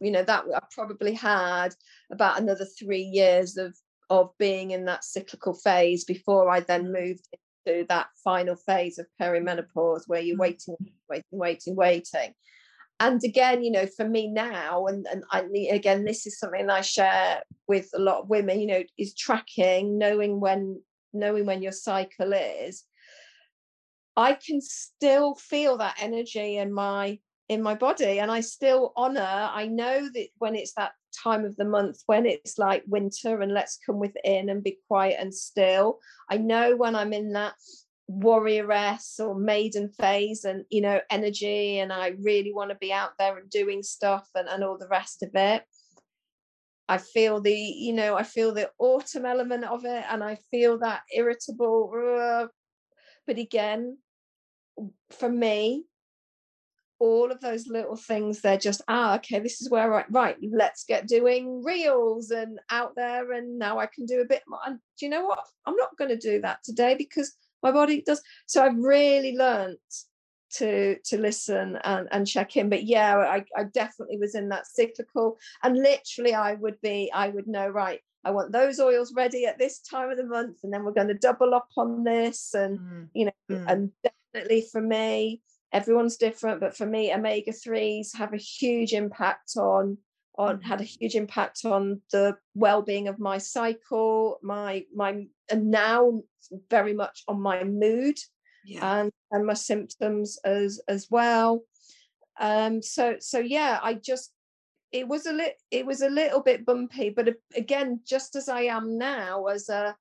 [0.01, 1.73] you know that I probably had
[2.11, 3.75] about another three years of
[4.21, 6.93] of being in that cyclical phase before I then mm.
[6.99, 7.27] moved
[7.65, 10.41] into that final phase of perimenopause where you're mm.
[10.41, 10.75] waiting,
[11.09, 12.33] waiting, waiting, waiting
[12.99, 16.81] and again you know for me now and and I, again this is something i
[16.81, 21.71] share with a lot of women you know is tracking knowing when knowing when your
[21.71, 22.83] cycle is
[24.15, 29.49] i can still feel that energy in my in my body and i still honor
[29.51, 30.91] i know that when it's that
[31.23, 35.17] time of the month when it's like winter and let's come within and be quiet
[35.19, 35.99] and still.
[36.29, 37.53] I know when i'm in that
[38.09, 43.11] warrioress or maiden phase and you know energy and i really want to be out
[43.17, 45.63] there and doing stuff and, and all the rest of it
[46.89, 50.77] i feel the you know i feel the autumn element of it and i feel
[50.77, 52.49] that irritable
[53.25, 53.97] but again
[55.11, 55.85] for me
[57.03, 60.85] all of those little things they're just ah okay this is where i right let's
[60.85, 64.79] get doing reels and out there and now i can do a bit more and
[64.97, 68.21] do you know what i'm not going to do that today because my body does
[68.45, 69.77] so i've really learned
[70.49, 74.65] to to listen and, and check in but yeah I, I definitely was in that
[74.65, 79.45] cyclical and literally i would be i would know right i want those oils ready
[79.45, 82.53] at this time of the month and then we're going to double up on this
[82.53, 83.07] and mm.
[83.13, 83.65] you know mm.
[83.67, 83.91] and
[84.33, 85.41] definitely for me
[85.73, 89.97] everyone's different but for me omega 3s have a huge impact on
[90.37, 96.21] on had a huge impact on the well-being of my cycle my my and now
[96.69, 98.17] very much on my mood
[98.65, 98.99] yeah.
[98.99, 101.63] and and my symptoms as as well
[102.39, 104.31] um so so yeah i just
[104.91, 108.61] it was a little it was a little bit bumpy but again just as i
[108.61, 109.95] am now as a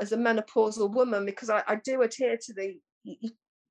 [0.00, 2.78] as a menopausal woman because i, I do adhere to the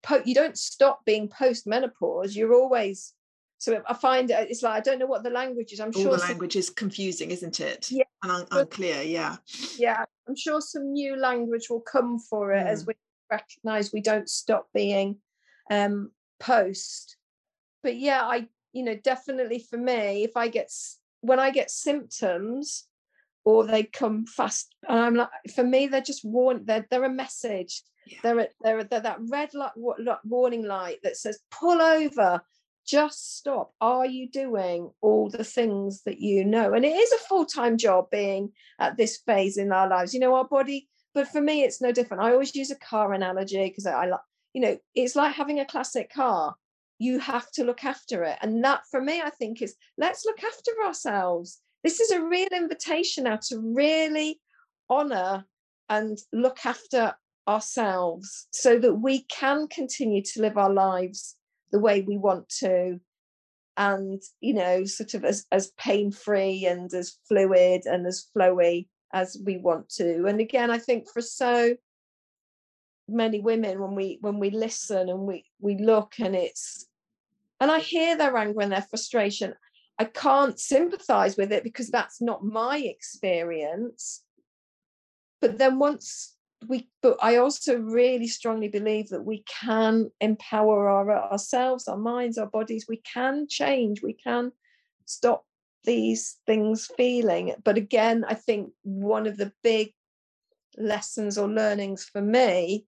[0.10, 3.14] you, you don't stop being post menopause you're always
[3.60, 5.82] so I find it's like I don't know what the language is.
[5.82, 7.92] I'm All sure the language some, is confusing, isn't it?
[7.92, 9.02] Yeah, and un- unclear.
[9.02, 9.36] Yeah,
[9.78, 10.06] yeah.
[10.28, 12.70] I'm sure some new language will come for it mm.
[12.70, 12.94] as we
[13.30, 15.18] recognize we don't stop being
[15.70, 17.18] um, post.
[17.84, 20.72] But yeah, I you know definitely for me, if I get
[21.20, 22.86] when I get symptoms
[23.46, 26.66] or they come fast, and I'm like, for me, they're just warn.
[26.66, 27.82] They're they're a message.
[28.06, 28.18] Yeah.
[28.24, 29.74] They're, a, they're, they're that red light,
[30.24, 32.42] warning light that says pull over
[32.90, 37.28] just stop are you doing all the things that you know and it is a
[37.28, 41.40] full-time job being at this phase in our lives you know our body but for
[41.40, 44.20] me it's no different i always use a car analogy because i like
[44.54, 46.56] you know it's like having a classic car
[46.98, 50.44] you have to look after it and that for me i think is let's look
[50.44, 54.40] after ourselves this is a real invitation now to really
[54.90, 55.46] honor
[55.90, 57.14] and look after
[57.48, 61.36] ourselves so that we can continue to live our lives
[61.72, 63.00] the way we want to
[63.78, 68.88] and you know sort of as, as pain free and as fluid and as flowy
[69.14, 70.26] as we want to.
[70.28, 71.76] And again i think for so
[73.08, 76.86] many women when we when we listen and we we look and it's
[77.60, 79.56] and i hear their anger and their frustration
[80.00, 84.24] i can't sympathize with it because that's not my experience.
[85.42, 86.36] But then once
[86.68, 92.38] we but i also really strongly believe that we can empower our, ourselves our minds
[92.38, 92.86] our bodies.
[92.88, 94.02] We can change.
[94.02, 94.52] We can
[95.06, 95.46] stop
[95.86, 97.54] these things feeling.
[97.64, 99.94] But again i think one of the big
[100.78, 102.86] lessons or learnings for me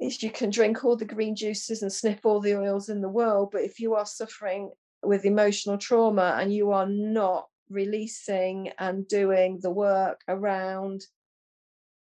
[0.00, 3.08] is you can drink all the green juices and sniff all the oils in the
[3.08, 4.70] world but if you are suffering
[5.02, 11.02] with emotional trauma and you are not releasing and doing the work around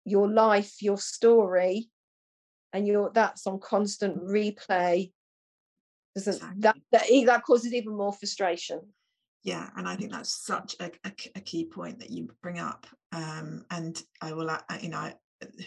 [0.04, 1.88] your life, your story,
[2.72, 5.12] and your that's on constant replay.
[6.14, 6.60] Doesn't exactly.
[6.60, 8.80] that, that that causes even more frustration?
[9.44, 12.86] Yeah, and I think that's such a, a, a key point that you bring up.
[13.12, 15.12] Um, and I will, uh, you know,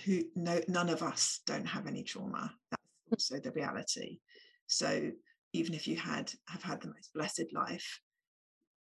[0.06, 2.54] who no, none of us don't have any trauma.
[2.72, 4.20] That's also the reality.
[4.68, 5.12] So
[5.56, 8.00] even if you had have had the most blessed life,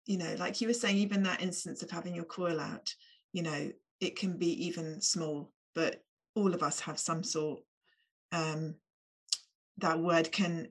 [0.07, 2.93] you know, like you were saying, even that instance of having your coil out,
[3.33, 6.03] you know, it can be even small, but
[6.35, 7.61] all of us have some sort.
[8.33, 8.77] Um,
[9.79, 10.69] that word can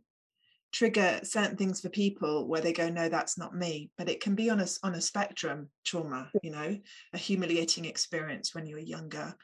[0.72, 3.90] trigger certain things for people where they go, no, that's not me.
[3.98, 6.78] But it can be on a on a spectrum trauma, you know,
[7.14, 9.36] a humiliating experience when you were younger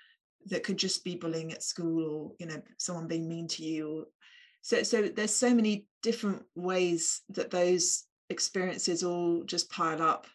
[0.48, 3.90] that could just be bullying at school or you know someone being mean to you
[3.90, 4.06] or
[4.66, 10.26] so so there's so many different ways that those experiences all just pile up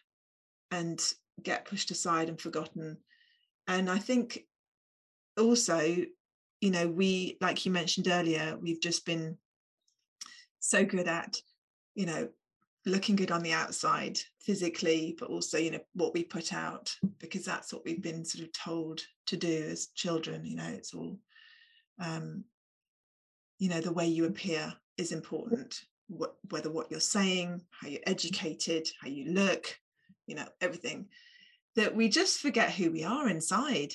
[0.71, 1.03] and
[1.43, 2.97] get pushed aside and forgotten.
[3.67, 4.45] And i think
[5.37, 5.79] also
[6.61, 9.37] you know we like you mentioned earlier we've just been
[10.59, 11.35] so good at
[11.95, 12.29] you know
[12.85, 17.43] looking good on the outside physically but also you know what we put out because
[17.43, 21.17] that's what we've been sort of told to do as children you know it's all
[21.99, 22.43] um
[23.61, 28.01] you know the way you appear is important what, whether what you're saying how you're
[28.05, 29.79] educated how you look
[30.27, 31.07] you know everything
[31.75, 33.93] that we just forget who we are inside.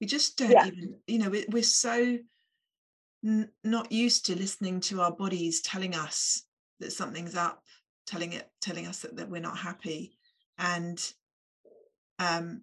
[0.00, 0.66] We just don't yeah.
[0.66, 2.18] even, you know, we're so
[3.24, 6.44] n- not used to listening to our bodies telling us
[6.80, 7.62] that something's up,
[8.06, 10.16] telling it, telling us that, that we're not happy.
[10.58, 11.02] And
[12.18, 12.62] um,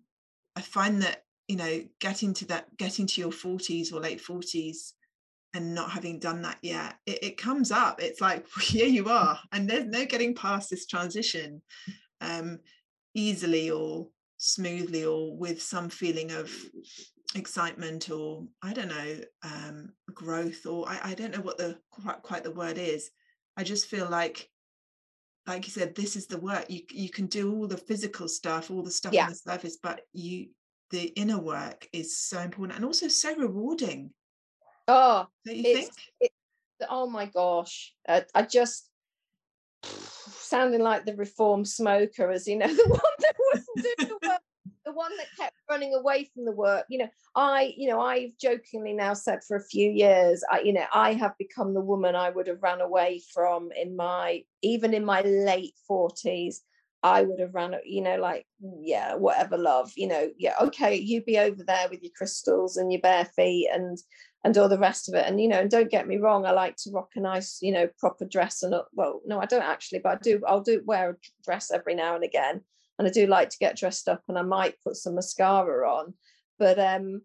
[0.56, 4.94] I find that, you know, getting to that, getting to your 40s or late 40s
[5.54, 8.02] and not having done that yet, it, it comes up.
[8.02, 9.40] It's like, here you are.
[9.52, 11.62] And there's no getting past this transition.
[12.22, 12.60] Um,
[13.16, 16.52] easily or smoothly or with some feeling of
[17.36, 22.22] excitement or I don't know um, growth or I, I don't know what the quite,
[22.22, 23.12] quite the word is
[23.58, 24.50] I just feel like
[25.46, 26.66] like you said, this is the work.
[26.70, 29.26] You you can do all the physical stuff, all the stuff yeah.
[29.26, 30.48] on the surface, but you
[30.92, 34.12] the inner work is so important and also so rewarding.
[34.88, 35.92] Oh, don't you think?
[36.20, 36.32] It,
[36.90, 37.94] oh my gosh.
[38.08, 38.90] I, I just
[39.84, 44.42] sounding like the reformed smoker, as you know, the one that wouldn't do the work
[44.86, 48.38] the one that kept running away from the work you know i you know i've
[48.38, 52.16] jokingly now said for a few years i you know i have become the woman
[52.16, 56.58] i would have ran away from in my even in my late 40s
[57.02, 60.96] i would have ran you know like mm, yeah whatever love you know yeah okay
[60.96, 63.98] you be over there with your crystals and your bare feet and
[64.44, 65.26] and all the rest of it.
[65.26, 67.72] And you know and don't get me wrong i like to rock a nice you
[67.72, 71.12] know proper dress and well no i don't actually but i do i'll do wear
[71.12, 72.62] a dress every now and again.
[73.00, 76.14] And I do like to get dressed up and I might put some mascara on.
[76.60, 77.22] But um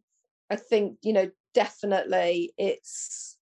[0.51, 3.37] I think you know definitely it's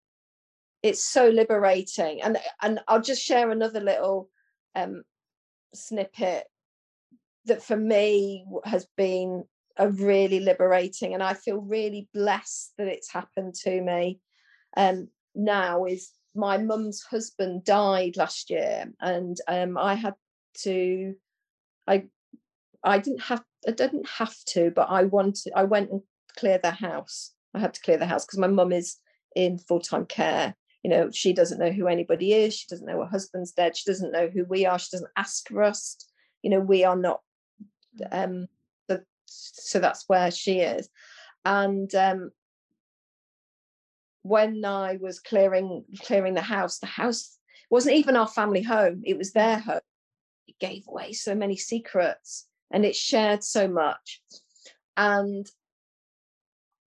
[0.82, 2.22] it's so liberating.
[2.22, 4.30] And and I'll just share another little
[4.76, 5.04] um
[5.74, 6.46] snippet
[7.46, 9.44] that for me has been
[9.78, 14.20] a really liberating and I feel really blessed that it's happened to me
[14.78, 20.14] um now is my mum's husband died last year and um I had
[20.64, 21.16] to
[21.88, 22.06] I
[22.84, 26.02] I didn't have I didn't have to, but I wanted I went and
[26.38, 27.34] cleared the house.
[27.54, 28.98] I had to clear the house because my mum is
[29.36, 30.56] in full-time care.
[30.84, 33.90] You know, she doesn't know who anybody is, she doesn't know her husband's dead, she
[33.90, 35.96] doesn't know who we are, she doesn't ask for us.
[36.42, 37.22] You know, we are not
[38.12, 38.48] um the
[39.54, 40.90] so that's where she is.
[41.46, 42.32] And um
[44.24, 47.38] when I was clearing clearing the house, the house
[47.70, 49.82] wasn't even our family home, it was their home.
[50.48, 54.22] It gave away so many secrets and it shared so much.
[54.96, 55.50] And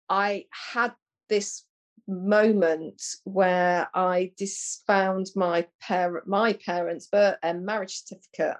[0.09, 0.93] I had
[1.29, 1.63] this
[2.07, 8.57] moment where I dis- found my parent, my parents' birth and um, marriage certificate,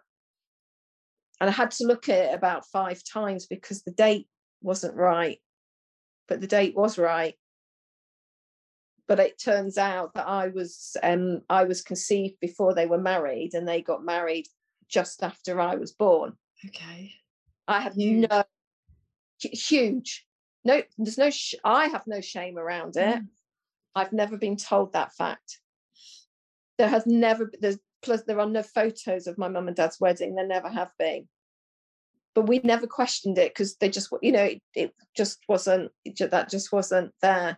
[1.40, 4.28] and I had to look at it about five times because the date
[4.62, 5.40] wasn't right,
[6.28, 7.36] but the date was right.
[9.08, 13.54] But it turns out that I was um, I was conceived before they were married,
[13.54, 14.48] and they got married
[14.90, 16.34] just after I was born.
[16.66, 17.14] Okay.
[17.68, 18.28] I have huge.
[18.30, 18.44] no
[19.40, 20.26] huge.
[20.64, 21.30] No, there's no.
[21.30, 23.18] Sh- I have no shame around it.
[23.18, 23.28] Mm.
[23.94, 25.60] I've never been told that fact.
[26.78, 27.52] There has never.
[27.60, 30.36] There's plus there are no photos of my mum and dad's wedding.
[30.36, 31.28] There never have been.
[32.36, 35.92] But we never questioned it because they just, you know, it, it just wasn't.
[36.06, 37.58] It, that just wasn't there.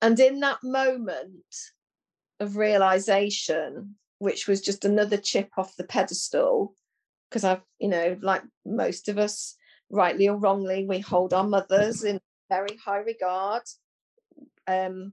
[0.00, 1.54] And in that moment
[2.40, 6.74] of realization, which was just another chip off the pedestal,
[7.28, 9.56] because I've, you know, like most of us,
[9.90, 13.62] rightly or wrongly, we hold our mothers in very high regard.
[14.66, 15.12] Um,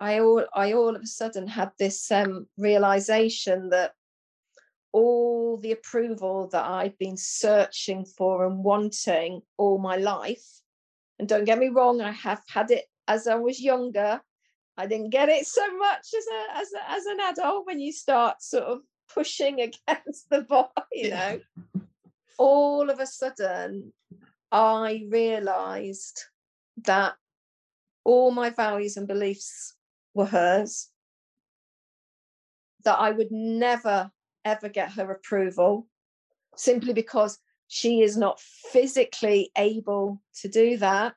[0.00, 3.92] I all I all of a sudden had this um, realization that
[4.92, 10.62] all the approval that I'd been searching for and wanting all my life,
[11.18, 14.20] and don't get me wrong, I have had it as I was younger.
[14.78, 17.92] I didn't get it so much as a as a, as an adult when you
[17.92, 18.80] start sort of
[19.12, 21.40] pushing against the bar, you know.
[22.38, 23.92] All of a sudden,
[24.50, 26.24] I realized
[26.84, 27.16] that
[28.02, 29.74] all my values and beliefs
[30.14, 30.88] were hers,
[32.84, 34.10] that I would never,
[34.44, 35.86] ever get her approval
[36.56, 37.38] simply because
[37.68, 41.14] she is not physically able to do that.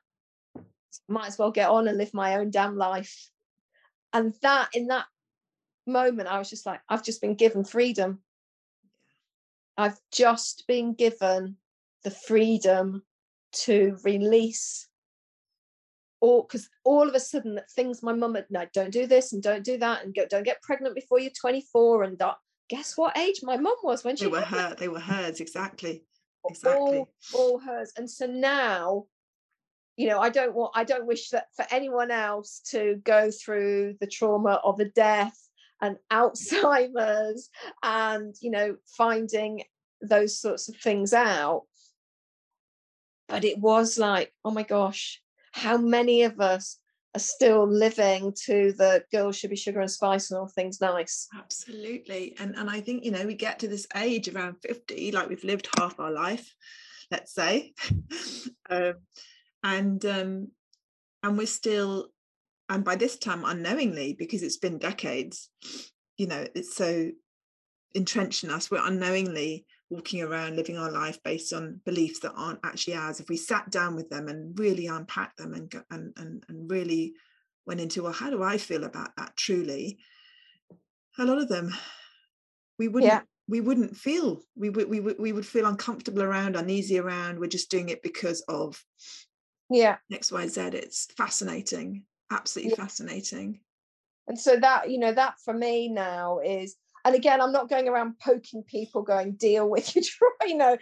[1.08, 3.30] Might as well get on and live my own damn life.
[4.12, 5.06] And that, in that
[5.86, 8.20] moment, I was just like, I've just been given freedom.
[9.76, 11.56] I've just been given
[12.04, 13.02] the freedom
[13.64, 14.88] to release
[16.24, 19.42] all because all of a sudden things my mum had no don't do this and
[19.42, 22.36] don't do that and go, don't get pregnant before you're 24 and that,
[22.68, 26.04] guess what age my mum was when she they were her they were hers exactly
[26.48, 29.04] exactly all, all hers and so now
[29.96, 33.94] you know i don't want i don't wish that for anyone else to go through
[34.00, 35.38] the trauma of a death
[35.84, 37.50] and Alzheimer's
[37.82, 39.62] and, you know, finding
[40.00, 41.62] those sorts of things out.
[43.28, 45.22] But it was like, oh my gosh,
[45.54, 46.78] how many of us
[47.14, 51.28] are still living to the girls should be sugar and spice and all things nice.
[51.36, 52.34] Absolutely.
[52.40, 55.44] And and I think, you know, we get to this age around 50, like we've
[55.44, 56.52] lived half our life,
[57.12, 57.72] let's say.
[58.70, 58.94] um,
[59.62, 60.48] and um,
[61.22, 62.08] and we're still
[62.68, 65.50] and by this time unknowingly because it's been decades
[66.16, 67.10] you know it's so
[67.94, 72.60] entrenched in us we're unknowingly walking around living our life based on beliefs that aren't
[72.64, 73.20] actually ours.
[73.20, 77.14] If we sat down with them and really unpacked them and and and, and really
[77.66, 79.98] went into well how do i feel about that truly?
[81.18, 81.72] a lot of them
[82.78, 83.20] we wouldn't yeah.
[83.46, 87.38] we wouldn't feel we would we would we would feel uncomfortable around uneasy around.
[87.38, 88.82] We're just doing it because of
[89.70, 89.96] yeah.
[90.12, 92.84] Xyz it's fascinating absolutely yeah.
[92.84, 93.60] fascinating.
[94.26, 97.88] And so that you know that for me now is and again i'm not going
[97.88, 100.04] around poking people going deal with your
[100.46, 100.76] you know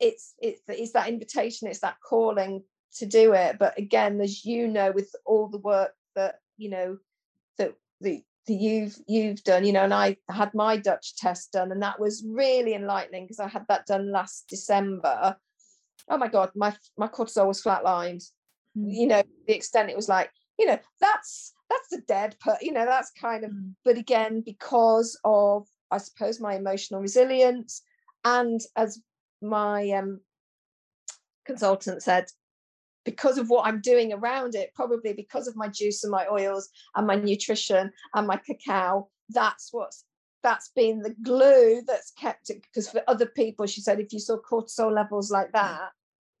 [0.00, 2.62] it's it's it's that invitation it's that calling
[2.96, 3.56] to do it.
[3.58, 6.98] But again as you know with all the work that you know
[7.58, 11.82] that the you've you've done you know and i had my DUTCH test done and
[11.82, 15.36] that was really enlightening because i had that done last december.
[16.08, 18.24] Oh my god my my cortisol was flatlined.
[18.78, 18.94] Mm.
[18.94, 22.72] you know the extent it was like you know that's that's the dead put you
[22.72, 23.74] know that's kind of mm.
[23.84, 27.82] but again because of i suppose my emotional resilience
[28.24, 29.00] and as
[29.42, 30.20] my um
[31.44, 32.26] consultant said
[33.06, 36.68] because of what I'm doing around it, probably because of my juice and my oils
[36.96, 40.04] and my nutrition and my cacao, that's what's
[40.42, 42.62] that's been the glue that's kept it.
[42.62, 45.90] Because for other people, she said, if you saw cortisol levels like that,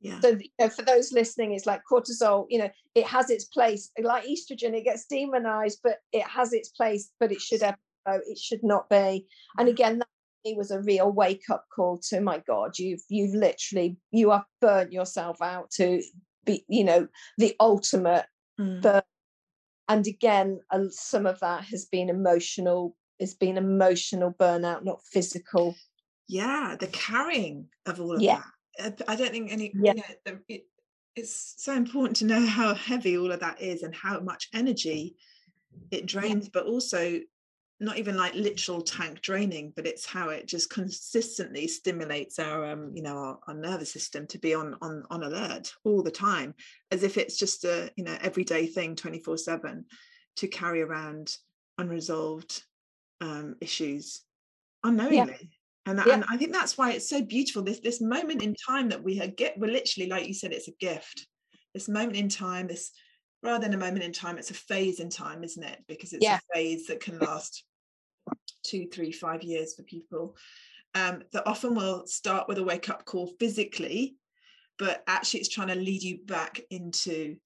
[0.00, 0.20] yeah.
[0.20, 2.46] So you know, for those listening, it's like cortisol.
[2.48, 3.90] You know, it has its place.
[3.98, 7.10] Like estrogen, it gets demonized, but it has its place.
[7.18, 7.76] But it should have.
[8.06, 9.26] It should not be.
[9.58, 12.78] And again, that was a real wake up call to my God.
[12.78, 16.02] You've you've literally you have burnt yourself out to
[16.46, 18.24] be you know the ultimate
[18.58, 18.80] mm.
[18.80, 19.04] but
[19.88, 25.74] and again some of that has been emotional has been emotional burnout not physical
[26.28, 28.36] yeah the carrying of all of yeah.
[28.36, 28.44] that
[29.08, 29.94] i don't think any yeah.
[30.48, 30.66] it,
[31.14, 35.16] it's so important to know how heavy all of that is and how much energy
[35.90, 36.50] it drains yeah.
[36.52, 37.20] but also
[37.78, 42.90] not even like literal tank draining but it's how it just consistently stimulates our um
[42.94, 46.54] you know our, our, nervous system to be on on on alert all the time
[46.90, 49.84] as if it's just a you know everyday thing 24 7
[50.36, 51.36] to carry around
[51.78, 52.62] unresolved
[53.20, 54.22] um issues
[54.82, 55.48] unknowingly yeah.
[55.86, 56.14] And, yeah.
[56.14, 57.62] and I think that's why it's so beautiful.
[57.62, 60.72] This this moment in time that we get, we're literally, like you said, it's a
[60.80, 61.26] gift.
[61.74, 62.90] This moment in time, this
[63.42, 66.24] rather than a moment in time it's a phase in time isn't it because it's
[66.24, 66.38] yeah.
[66.38, 67.64] a phase that can last
[68.64, 70.36] two three five years for people
[70.94, 74.16] um, that often will start with a wake up call physically
[74.78, 77.36] but actually it's trying to lead you back into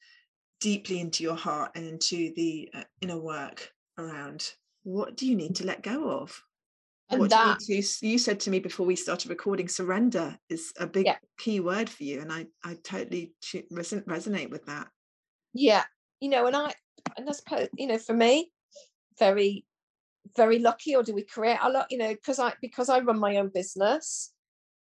[0.61, 5.55] deeply into your heart and into the uh, inner work around what do you need
[5.57, 6.43] to let go of
[7.19, 11.07] what that, you, you, said to me before we started recording surrender is a big
[11.07, 11.17] yeah.
[11.39, 13.33] key word for you and i i totally
[13.73, 14.89] resonate with that.
[15.53, 15.85] Yeah.
[16.21, 16.73] You know and i
[17.17, 18.51] and i suppose you know for me
[19.19, 19.65] very
[20.37, 23.19] very lucky or do we create a lot you know because i because i run
[23.19, 24.33] my own business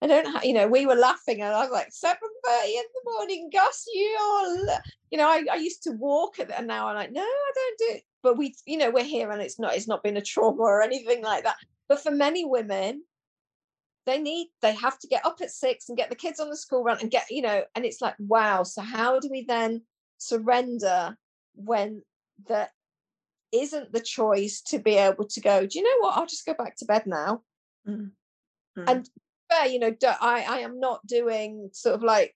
[0.03, 2.83] i don't have you know we were laughing and i was like 7 30 in
[2.95, 4.67] the morning gus you all
[5.11, 7.79] you know I, I used to walk at and now i'm like no i don't
[7.79, 8.03] do it.
[8.23, 10.83] But we you know we're here and it's not it's not been a trauma or
[10.83, 11.57] anything like that
[11.89, 13.03] but for many women
[14.07, 16.57] they need they have to get up at six and get the kids on the
[16.57, 19.83] school run and get you know and it's like wow so how do we then
[20.17, 21.17] surrender
[21.55, 22.03] when
[22.49, 22.71] that
[23.53, 26.55] isn't the choice to be able to go do you know what i'll just go
[26.55, 27.43] back to bed now
[27.87, 28.11] mm.
[28.79, 28.85] Mm.
[28.87, 29.11] and
[29.51, 32.35] fair you know i i am not doing sort of like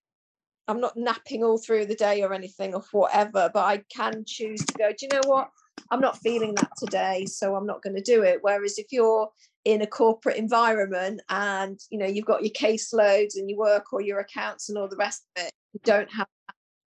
[0.68, 4.64] i'm not napping all through the day or anything or whatever but i can choose
[4.64, 5.50] to go do you know what
[5.90, 9.30] i'm not feeling that today so i'm not going to do it whereas if you're
[9.64, 14.00] in a corporate environment and you know you've got your caseloads and your work or
[14.00, 16.26] your accounts and all the rest of it you don't have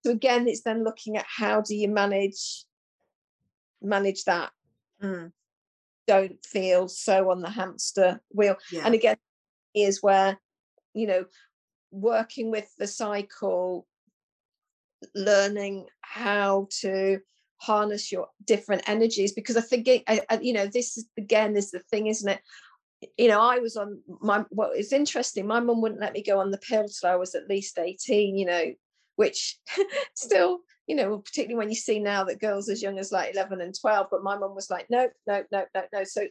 [0.04, 2.64] so again it's then looking at how do you manage
[3.82, 4.50] manage that
[5.02, 5.30] mm.
[6.06, 8.82] don't feel so on the hamster wheel yeah.
[8.84, 9.16] and again
[9.74, 10.38] is where
[10.94, 11.24] you know
[11.92, 13.86] working with the cycle
[15.14, 17.20] learning how to
[17.58, 21.70] harness your different energies because i think I, I, you know this is again is
[21.70, 22.40] the thing isn't it?
[23.16, 26.40] You know i was on my what is interesting my mum wouldn't let me go
[26.40, 28.72] on the pill till i was at least 18 you know
[29.16, 29.58] which
[30.14, 33.60] still you know particularly when you see now that girls as young as like 11
[33.60, 36.04] and 12 but my mum was like no no no no no.
[36.04, 36.26] So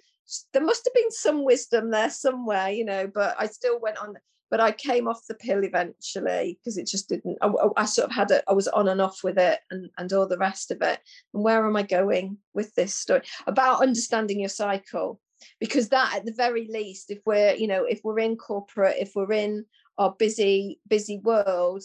[0.53, 4.15] there must have been some wisdom there somewhere you know but i still went on
[4.49, 8.15] but i came off the pill eventually because it just didn't I, I, sort of
[8.15, 10.81] had it i was on and off with it and and all the rest of
[10.81, 10.99] it.
[11.33, 13.21] And where am i going with this story?
[13.47, 15.19] About understanding your cycle
[15.59, 19.11] because that at the very least if we're you know if we're in corporate if
[19.15, 19.65] we're in
[19.97, 21.83] our busy busy world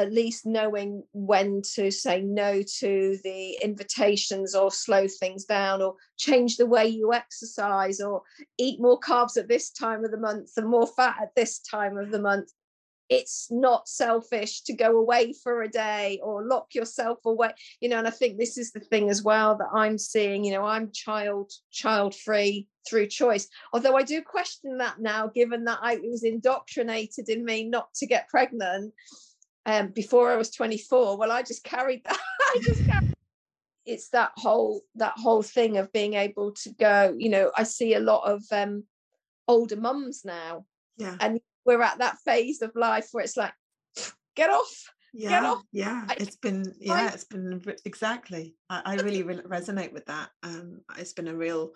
[0.00, 5.94] at least knowing when to say no to the invitations or slow things down or
[6.16, 8.22] change the way you exercise or
[8.58, 11.98] eat more carbs at this time of the month and more fat at this time
[11.98, 12.50] of the month.
[13.08, 17.98] It's not selfish to go away for a day or lock yourself away you know
[17.98, 20.92] and i think this is the thing as well that i'm seeing you know i'm
[20.92, 23.48] child child free through choice.
[23.72, 28.06] Although i do question that now given that i was indoctrinated in me not to
[28.06, 28.94] get pregnant
[29.70, 32.18] um, before i was 24 well i just carried that
[32.54, 33.14] i just carried
[33.86, 37.94] it's that whole that whole thing of being able to go you know i see
[37.94, 38.84] a lot of um
[39.48, 40.64] older mums now
[40.96, 43.52] yeah and we're at that phase of life where it's like
[44.36, 45.62] get off yeah get off.
[45.72, 50.30] yeah I- it's been yeah it's been exactly i, I really re- resonate with that
[50.42, 51.72] um it's been a real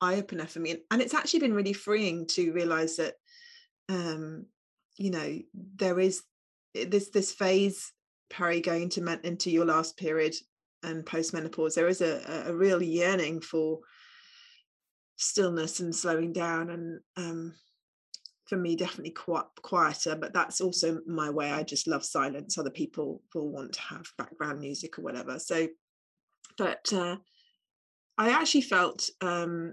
[0.00, 3.14] eye-opener for me and, it's actually been really freeing to realize that
[3.88, 4.46] um
[4.96, 5.38] you know
[5.76, 6.22] there is
[6.74, 7.92] this this phase
[8.30, 10.34] peri going to men- into your last period
[10.82, 13.78] and post-menopause there is a, a- real yearning for
[15.16, 17.54] stillness and slowing down and um
[18.48, 19.14] for me definitely
[19.62, 21.50] quieter but that's also my way.
[21.50, 22.58] I just love silence.
[22.58, 25.38] Other people will want to have background music or whatever.
[25.38, 25.68] So
[26.58, 27.16] but uh,
[28.18, 29.72] i actually felt um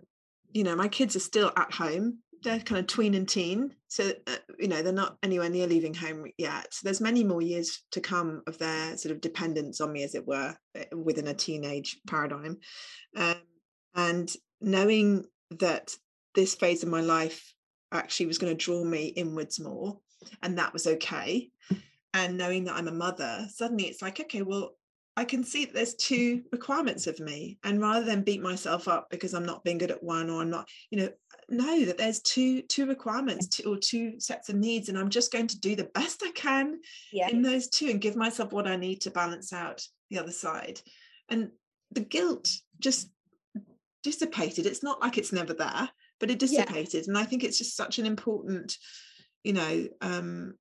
[0.51, 4.11] you know my kids are still at home they're kind of tween and teen so
[4.27, 6.73] uh, you know they're not anywhere near leaving home yet.
[6.73, 10.15] So there's many more years to come of their sort of dependence on me as
[10.15, 12.59] it were eh, within a teenage paradigm.
[13.17, 13.35] Um,
[13.93, 14.31] and
[14.61, 15.25] knowing
[15.59, 15.93] that
[16.35, 17.53] this phase of my life
[17.91, 19.99] actually was going to draw me inwards more
[20.41, 21.49] and that was okay
[22.13, 24.71] and knowing that i'm a mother suddenly it's like okay well
[25.17, 29.07] i can see that there's two requirements of me and rather than beat myself up
[29.09, 31.09] because i'm not being good at one or i'm not you know
[31.49, 35.31] know that there's two two requirements two, or two sets of needs and i'm just
[35.31, 36.79] going to do the best i can
[37.11, 37.27] yeah.
[37.29, 40.79] in those two and give myself what i need to balance out the other side.
[41.29, 41.51] And
[41.91, 42.49] the guilt
[42.79, 43.09] just
[44.03, 44.65] dissipated.
[44.65, 45.89] It's not like it's never there
[46.21, 46.63] but it Yeah.
[46.63, 48.77] dissipated and i think it's just such an important
[49.43, 50.53] you know um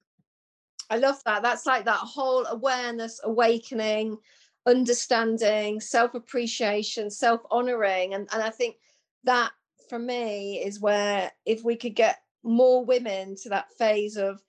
[0.91, 1.43] I love that.
[1.43, 4.19] That's like that whole awareness, awakening,
[4.67, 8.15] understanding, self appreciation, self honoring.
[8.15, 8.77] And, and I think
[9.25, 9.53] that
[9.89, 14.43] for me is where if we could get more women to that phase of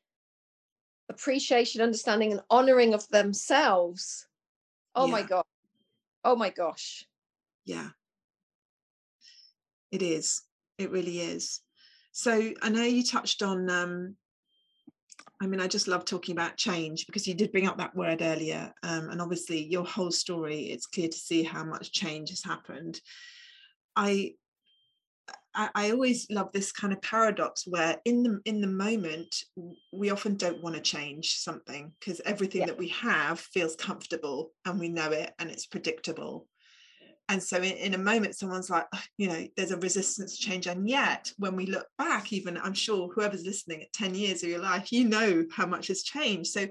[1.10, 4.28] appreciation, understanding, and honoring of themselves.
[4.96, 5.28] Oh my Yeah.
[5.28, 5.44] God.
[6.24, 7.06] Oh my gosh.
[7.66, 7.90] yeah
[9.92, 10.42] it is
[10.78, 11.62] it really is
[12.12, 14.16] so i know you touched on um
[15.42, 18.22] i mean i just love talking about change because you did bring up that word
[18.22, 22.44] earlier um, and obviously your whole story it's clear to see how much change has
[22.44, 23.02] happened
[23.96, 24.34] i
[25.54, 29.36] I, I always love this kind of paradox where in the in the moment
[29.92, 32.68] we often don't want to change something because everything Yeah.
[32.68, 36.48] that we have feels comfortable and we know it and it's predictable
[37.32, 40.46] and so in, in a moment someone's like "Ugh," you know there's a resistance to
[40.46, 40.68] change.
[40.68, 44.50] And yet when we look back even i'm sure whoever's listening at 10 years of
[44.50, 46.52] your life you know how much has changed.
[46.52, 46.68] So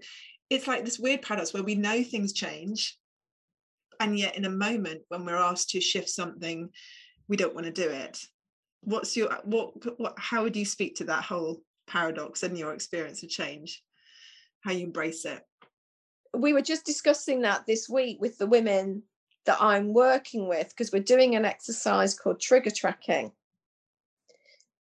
[0.50, 2.98] it's like this weird paradox where we know things change
[4.00, 6.68] and yet in a moment when we're asked to shift something
[7.28, 8.18] we don't want to do it.
[8.82, 13.22] What's your what, what how would you speak to that whole paradox and your experience
[13.22, 13.82] of change?
[14.62, 15.40] How you embrace it?
[16.36, 19.04] We were just discussing that this week with the women
[19.46, 23.32] that I'm working with because we're doing an exercise called trigger tracking,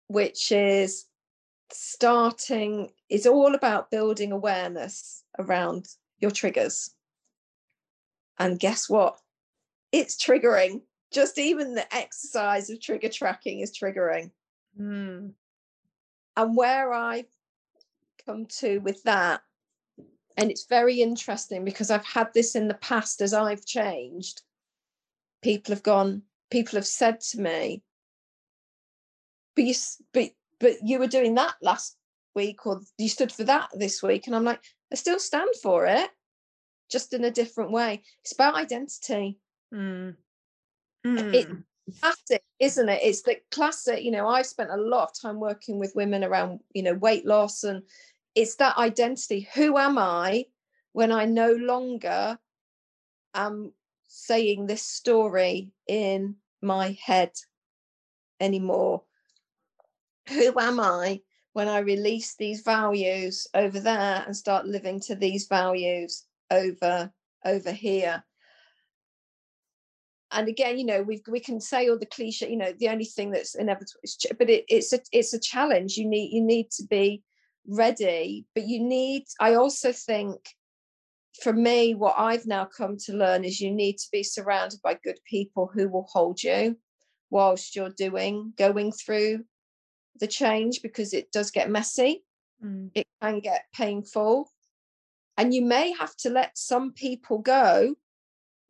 [0.09, 1.07] which is
[1.73, 5.87] starting, is all about building awareness around
[6.19, 6.91] your triggers.
[8.39, 9.19] And guess what?
[9.93, 10.83] It's triggering.
[11.13, 14.31] Just even the exercise of trigger tracking is triggering.
[14.81, 15.33] Mm,
[16.37, 17.25] And where I
[18.25, 19.43] come to with that,
[20.37, 24.43] and it's very interesting because I've had this in the past as I've changed.
[25.43, 27.83] People have gone, people have said to me,
[29.57, 29.75] but you,
[30.13, 31.97] but, but you were doing that last
[32.35, 34.27] week, or you stood for that this week.
[34.27, 34.63] And I'm like,
[34.93, 36.11] I still stand for it,
[36.91, 38.03] just in a different way.
[38.23, 39.39] It's about identity.
[41.05, 41.65] mm, It- mm,
[42.01, 43.01] classic, isn't it?
[43.03, 46.61] It's the classic, you know, I've spent a lot of time working with women around,
[46.73, 47.83] you know, weight loss and
[48.35, 49.49] it's that identity.
[49.55, 50.47] Who am I
[50.93, 52.39] when I no longer
[53.35, 53.73] am
[54.07, 57.33] saying this story in my head
[58.41, 59.03] anymore?
[60.29, 61.21] Who am I
[61.53, 67.13] when I release these values over there and start living to these values over
[67.45, 68.25] over here?
[70.33, 73.05] and again you know we we can say all the cliche you know the only
[73.05, 76.71] thing that's inevitable is but it, it's a it's a challenge you need you need
[76.71, 77.23] to be
[77.67, 80.41] ready but you need i also think
[81.43, 84.99] for me what i've now come to learn is you need to be surrounded by
[85.05, 86.77] good people who will hold you
[87.31, 89.45] whilst you're doing going through
[90.19, 92.25] the change because it does get messy
[92.65, 92.91] mm.
[92.95, 94.51] it can get painful.
[95.37, 97.95] And you may have to let some people go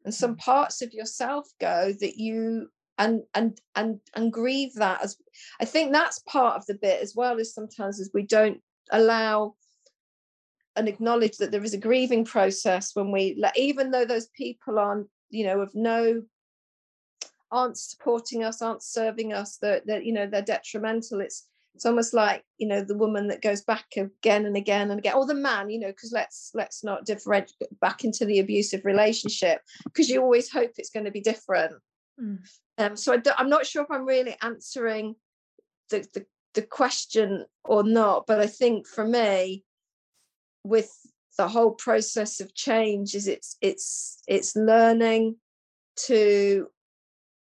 [0.05, 0.39] and some mm.
[0.39, 2.69] parts of yourself go that you
[2.99, 5.17] and and and and grieve that as
[5.61, 8.61] I think that's part of the bit as well as sometimes as we don't
[8.93, 9.55] allow
[10.77, 14.79] and acknowledge that there is a grieving process when we let even though those people
[14.79, 16.23] aren't you know of no
[17.53, 22.15] aren't supporting us aren't serving us that that you know they're detrimental it's it's almost
[22.15, 25.35] like you know the woman that goes back again and again and again or the
[25.35, 30.21] man you know because let's let's not differentiate back into the abusive relationship because you
[30.21, 31.75] always hope it's going to be different
[32.21, 32.39] mm.
[32.79, 35.15] um so I am not sure if i'm really answering
[35.91, 36.25] the, the
[36.55, 39.65] the question or not but i think for me
[40.65, 40.91] with
[41.39, 45.37] the whole process of change is it's it's it's learning
[45.97, 46.67] to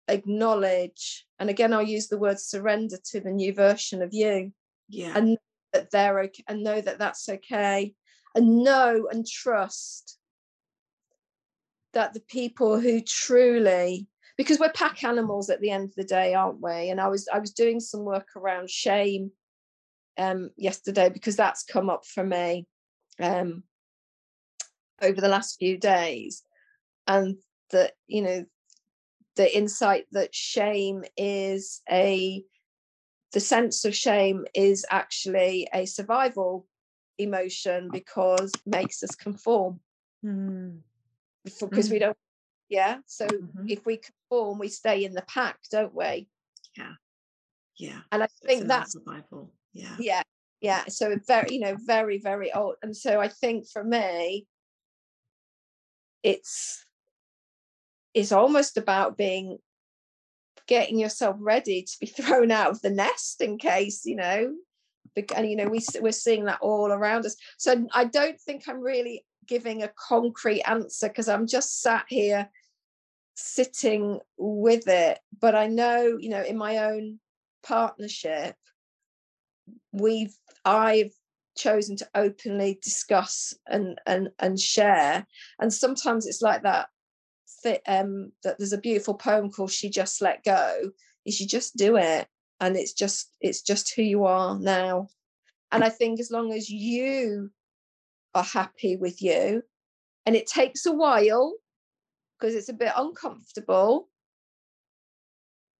[0.07, 4.51] acknowledge and again i'll use the word surrender to the new version of you
[4.87, 5.11] yeah.
[5.15, 5.37] and
[5.73, 7.93] that they're okay and know that that's okay
[8.35, 10.17] and know and trust
[11.93, 14.07] that the people who truly
[14.39, 17.27] because we're pack animals at the end of the day aren't we and i was
[17.33, 19.31] i was doing some work around shame
[20.17, 22.65] um yesterday because that's come up for me
[23.19, 23.63] um
[25.01, 26.41] over the last few days
[27.05, 27.35] and
[27.71, 28.45] that you know
[29.35, 32.41] the insight that shame is a
[33.33, 36.65] the sense of shame is actually a survival
[37.17, 39.81] emotion because makes us conform
[40.25, 40.77] mm.
[41.43, 41.91] because mm.
[41.91, 42.17] we don't
[42.69, 43.65] yeah so mm-hmm.
[43.67, 46.27] if we conform we stay in the pack don't we?
[46.77, 46.93] Yeah.
[47.77, 49.95] Yeah and i think that's survival yeah.
[49.99, 50.21] Yeah
[50.61, 54.45] yeah so very you know very very old and so i think for me
[56.23, 56.85] it's
[58.13, 59.57] it's almost about being
[60.67, 64.53] getting yourself ready to be thrown out of the nest in case you know
[65.35, 67.35] and you know we, we're seeing that all around us.
[67.57, 72.49] So i don't think i'm really giving a concrete answer because i'm just sat here
[73.39, 77.19] sitting with it but i know you know in my own
[77.63, 78.55] partnership
[79.91, 80.35] we've
[80.65, 81.11] i've
[81.57, 85.25] chosen to openly discuss and and and share
[85.59, 86.87] and sometimes it's like that
[87.63, 90.91] that um that there's a beautiful poem called she just let go.
[91.25, 92.27] Is you just do it
[92.59, 95.07] and it's just it's just who you are now.
[95.71, 97.51] And i think as long as you
[98.33, 99.61] are happy with you
[100.25, 101.53] and it takes a while
[102.39, 104.07] because it's a bit uncomfortable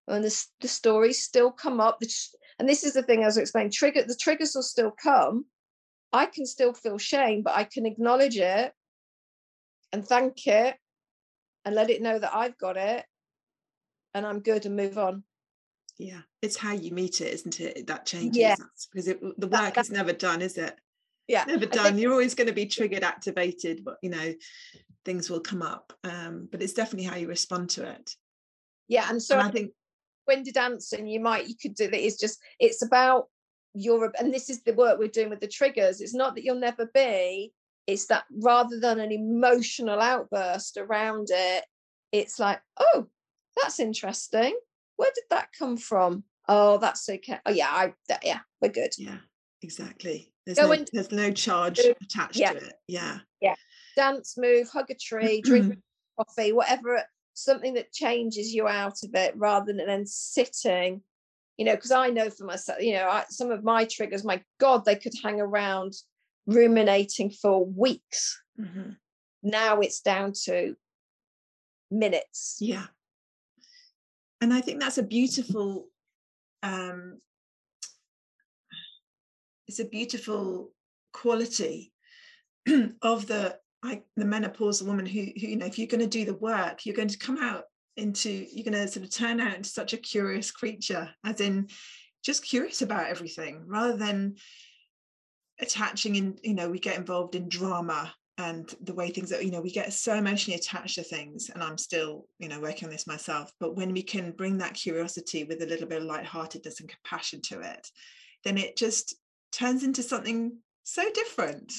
[0.07, 2.01] and the, the stories still come up
[2.59, 5.45] and this is the thing as i explained trigger the triggers will still come
[6.11, 8.73] i can still feel shame but i can acknowledge it
[9.91, 10.75] and thank it
[11.65, 13.05] and let it know that I've got it
[14.13, 15.23] and I'm good and move on.
[15.97, 17.87] Yeah, it's how you meet it, isn't it?
[17.87, 18.55] That changes yeah.
[18.91, 20.75] because it, the work that, is never done, is it?
[21.27, 21.85] Yeah, never done.
[21.85, 24.33] Think, You're always going to be triggered, activated, but you know,
[25.09, 25.91] things will come up.
[26.03, 28.15] Um, but it's definitely how you respond to it.
[28.87, 29.71] Yeah, and so and I think
[30.25, 32.05] when you're dancing, you might you could do that.
[32.05, 33.25] It's just it's about
[33.73, 36.01] your and this is the work we're doing with the triggers.
[36.01, 37.53] It's not that you'll never be
[37.89, 41.65] it's that rather than an emotional outburst around it
[42.11, 43.07] it's like oh
[43.59, 44.55] that's interesting
[44.97, 48.91] where did that come from oh that's okay oh yeah i that, yeah we're good
[48.97, 49.17] yeah
[49.63, 52.53] exactly there's, Go no, into, there's no charge attached yeah.
[52.53, 53.55] to it yeah yeah
[53.95, 55.77] dance move hug a tree drink
[56.17, 57.01] coffee whatever
[57.33, 61.01] something that changes you out of it rather than then sitting
[61.57, 64.41] you know because i know for myself you know I, some of my triggers my
[64.59, 65.93] god they could hang around
[66.49, 68.41] ruminating for weeks.
[68.59, 68.91] Mm-hmm.
[69.43, 70.75] Now it's down to
[71.91, 72.57] minutes.
[72.59, 72.87] Yeah.
[74.41, 75.87] And I think that's a beautiful
[76.61, 77.19] um
[79.67, 80.71] it's a beautiful
[81.13, 81.93] quality
[83.01, 86.25] of the like the menopausal woman who, who you know if you're going to do
[86.25, 87.63] the work you're going to come out
[87.97, 91.67] into you're going to sort of turn out into such a curious creature as in
[92.23, 94.35] just curious about everything rather than
[95.59, 99.51] attaching in you know we get involved in drama and the way things are you
[99.51, 102.91] know we get so emotionally attached to things and i'm still you know working on
[102.91, 106.79] this myself but when we can bring that curiosity with a little bit of lightheartedness
[106.79, 107.87] and compassion to it
[108.45, 109.15] then it just
[109.51, 111.73] turns into something so different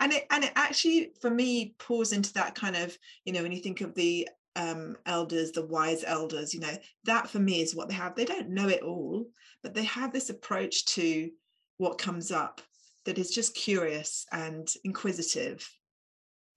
[0.00, 3.52] and it and it actually for me pours into that kind of you know when
[3.52, 7.74] you think of the um elders the wise elders you know that for me is
[7.74, 8.16] what they have.
[8.16, 9.26] They don't know it all
[9.62, 11.30] but they have this approach to
[11.78, 12.60] what comes up
[13.04, 15.70] that is just curious and inquisitive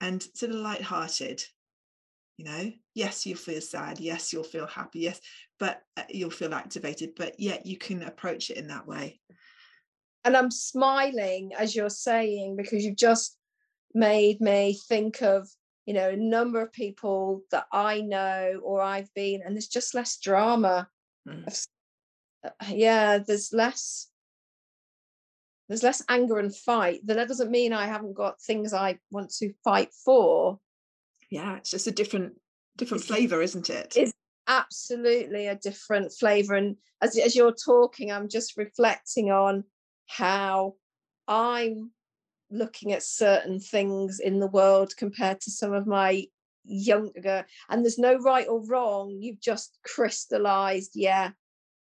[0.00, 1.42] and sort of light-hearted
[2.36, 2.72] you know?
[2.94, 4.00] Yes you'll feel sad.
[4.00, 5.00] Yes you'll feel happy.
[5.00, 5.20] Yes
[5.60, 9.20] but uh, you'll feel activated but yet you can approach it in that way
[10.24, 13.36] and I'm smiling as you're saying because you've just
[13.92, 15.48] made me think of
[15.86, 19.94] you know a number of people that I know or I've been and there's just
[19.94, 20.88] less drama.
[21.28, 21.66] Mm.
[22.68, 24.08] yeah there's less
[25.68, 27.00] there's less anger and fight.
[27.06, 30.58] That doesn't mean I haven't got things I want to fight for.
[31.30, 32.34] Yeah it's just a different
[32.76, 33.94] different flavor isn't it?
[33.96, 34.12] it's
[34.46, 36.54] absolutely a different flavor.
[36.54, 39.64] And as, as you're talking i'm just reflecting on
[40.06, 40.74] how
[41.28, 41.90] i'm
[42.50, 46.24] looking at certain things in the world compared to some of my
[46.64, 51.30] younger and there's no right or wrong you've just crystallized yeah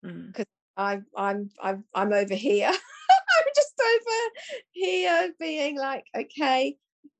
[0.05, 0.75] because mm.
[0.77, 2.69] I'm I'm I'm I'm over here.
[2.69, 4.31] I'm just over
[4.73, 6.77] here being like, okay,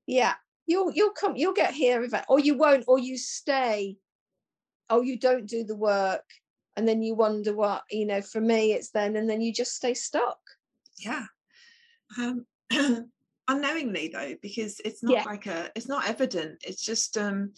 [0.07, 0.33] yeah,
[0.65, 3.97] you'll you'll come, you'll get here if or you won't, or you stay.
[4.89, 6.25] Oh, you don't do the work,
[6.75, 8.21] and then you wonder what you know.
[8.21, 10.39] For me, it's then, and then you just stay stuck.
[10.97, 11.25] Yeah.
[12.17, 12.45] Um,
[13.47, 15.23] unknowingly though because it's not yeah.
[15.23, 17.51] like a it's not evident it's just um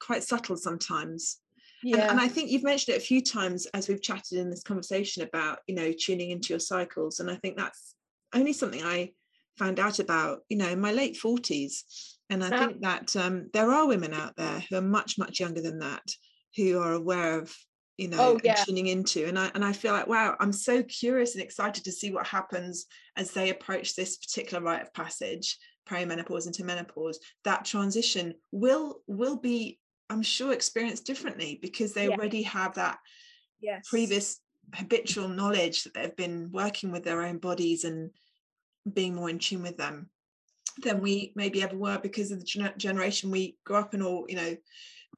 [0.00, 1.40] quite subtle sometimes
[1.82, 4.48] yeah and, and, i think you've mentioned it a few times as we've chatted in
[4.48, 7.94] this conversation about you know tuning into your cycles and i think that's
[8.34, 9.10] only something i
[9.58, 13.70] found out about you know in my late 40s and i think that um there
[13.70, 16.04] are women out there who are much much younger than that
[16.56, 17.54] who are aware of
[17.96, 18.54] you know oh, yeah.
[18.54, 21.92] tuning into and I and I feel like wow I'm so curious and excited to
[21.92, 22.86] see what happens
[23.16, 29.36] as they approach this particular rite of passage perimenopause into menopause that transition will will
[29.36, 29.78] be
[30.10, 32.14] I'm sure experienced differently because they yeah.
[32.14, 32.98] already have that
[33.60, 33.88] yes.
[33.88, 34.40] previous
[34.74, 38.10] habitual knowledge that they've been working with their own bodies and
[38.92, 40.10] being more in tune with them
[40.82, 44.36] than we maybe ever were because of the generation we grew up in or you
[44.36, 44.56] know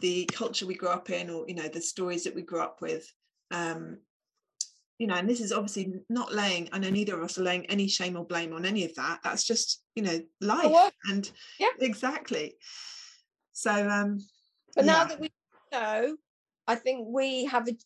[0.00, 2.80] the culture we grew up in or you know the stories that we grew up
[2.80, 3.10] with.
[3.50, 3.98] Um
[4.98, 7.64] you know and this is obviously not laying i know neither of us are laying
[7.66, 9.20] any shame or blame on any of that.
[9.22, 10.92] That's just you know life.
[11.08, 11.68] And yeah.
[11.80, 12.56] exactly.
[13.52, 14.18] So um
[14.74, 14.92] but yeah.
[14.92, 15.30] now that we
[15.72, 16.16] know
[16.66, 17.76] i think we have a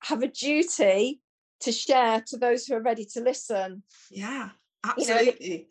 [0.00, 1.20] have a duty
[1.60, 3.82] to share to those who are ready to listen.
[4.10, 4.50] Yeah
[4.84, 5.64] absolutely you know,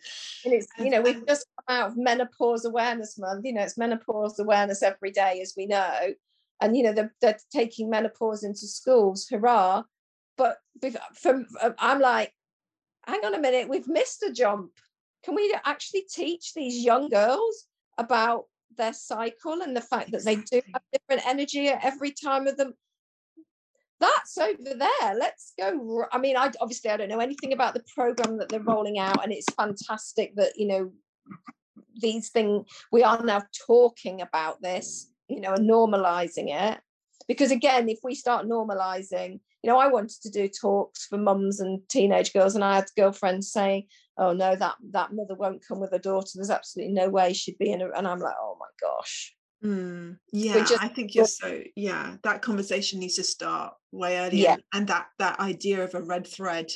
[0.45, 3.77] and it's you know we've just come out of menopause awareness month you know it's
[3.77, 6.13] menopause awareness every day as we know.
[6.59, 9.83] And you know they're, they're taking menopause into schools hurrah.
[10.37, 10.57] But
[11.15, 12.33] from uh, i'm like
[13.05, 14.71] hang on a minute we've missed a jump.
[15.23, 17.65] Can we actually teach these young girls
[17.97, 18.45] about
[18.75, 22.57] their cycle and the fact that they do have different energy at every time of
[22.57, 22.73] them
[23.99, 25.15] that's over there.
[25.15, 28.59] Let's go i mean i obviously i don't know anything about the program that they're
[28.59, 30.91] rolling out and it's fantastic that you know
[31.99, 36.79] these things we are now talking about this you know and normalizing it.
[37.27, 41.59] Because again if we start normalizing you know i wanted to do talks for mums
[41.59, 43.87] and teenage girls and i had girlfriends saying
[44.17, 46.29] oh no that that mother won't come with a daughter.
[46.35, 50.17] There's absolutely no way she'd be in a and i'm like oh my gosh Mm,
[50.31, 52.15] yeah, just, I think you're so yeah.
[52.23, 54.55] That conversation needs to start way earlier, yeah.
[54.73, 56.71] and that that idea of a red thread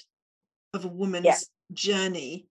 [0.73, 1.35] of a woman's yeah.
[1.73, 2.47] journey,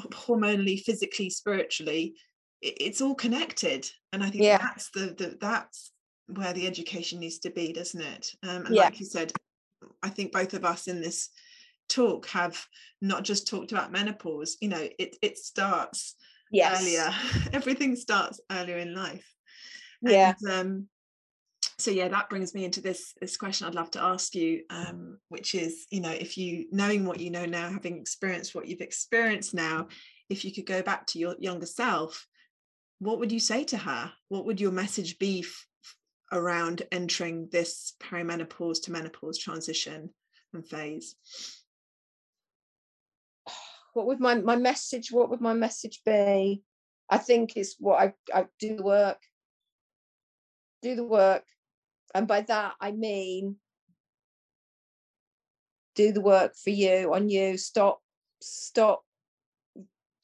[0.00, 2.14] hormonally, physically, spiritually,
[2.62, 4.56] it, it's all connected, and I think yeah.
[4.56, 5.92] that's the, the that's
[6.28, 8.30] where the education needs to be, doesn't it?
[8.42, 9.32] Um, and like you said,
[10.02, 11.28] I think both of us in this
[11.90, 12.58] talk have
[13.02, 14.56] not just talked about menopause.
[14.62, 16.14] You know, it it starts
[16.50, 16.80] yes.
[16.80, 17.14] earlier.
[17.52, 19.34] Everything starts earlier in life
[20.02, 20.34] yeah.
[20.40, 20.88] and, um,
[21.78, 25.18] so yeah that brings me into this this question i'd love to ask you um,
[25.28, 28.80] which is you know if you knowing what you know now having experienced what you've
[28.80, 29.86] experienced now
[30.28, 32.26] if you could go back to your younger self
[33.00, 34.12] what would you say to her?
[34.28, 35.66] What would your message be f-
[36.32, 40.10] around entering this perimenopause to menopause transition
[40.52, 41.14] and phase?
[43.94, 46.62] What would my my message what would my message be?
[47.10, 49.18] I think is what i i do the work
[50.82, 51.44] do the work.
[52.14, 53.56] And by that, I mean
[55.94, 57.58] do the work for you on you.
[57.58, 58.00] Stop,
[58.40, 59.02] stop,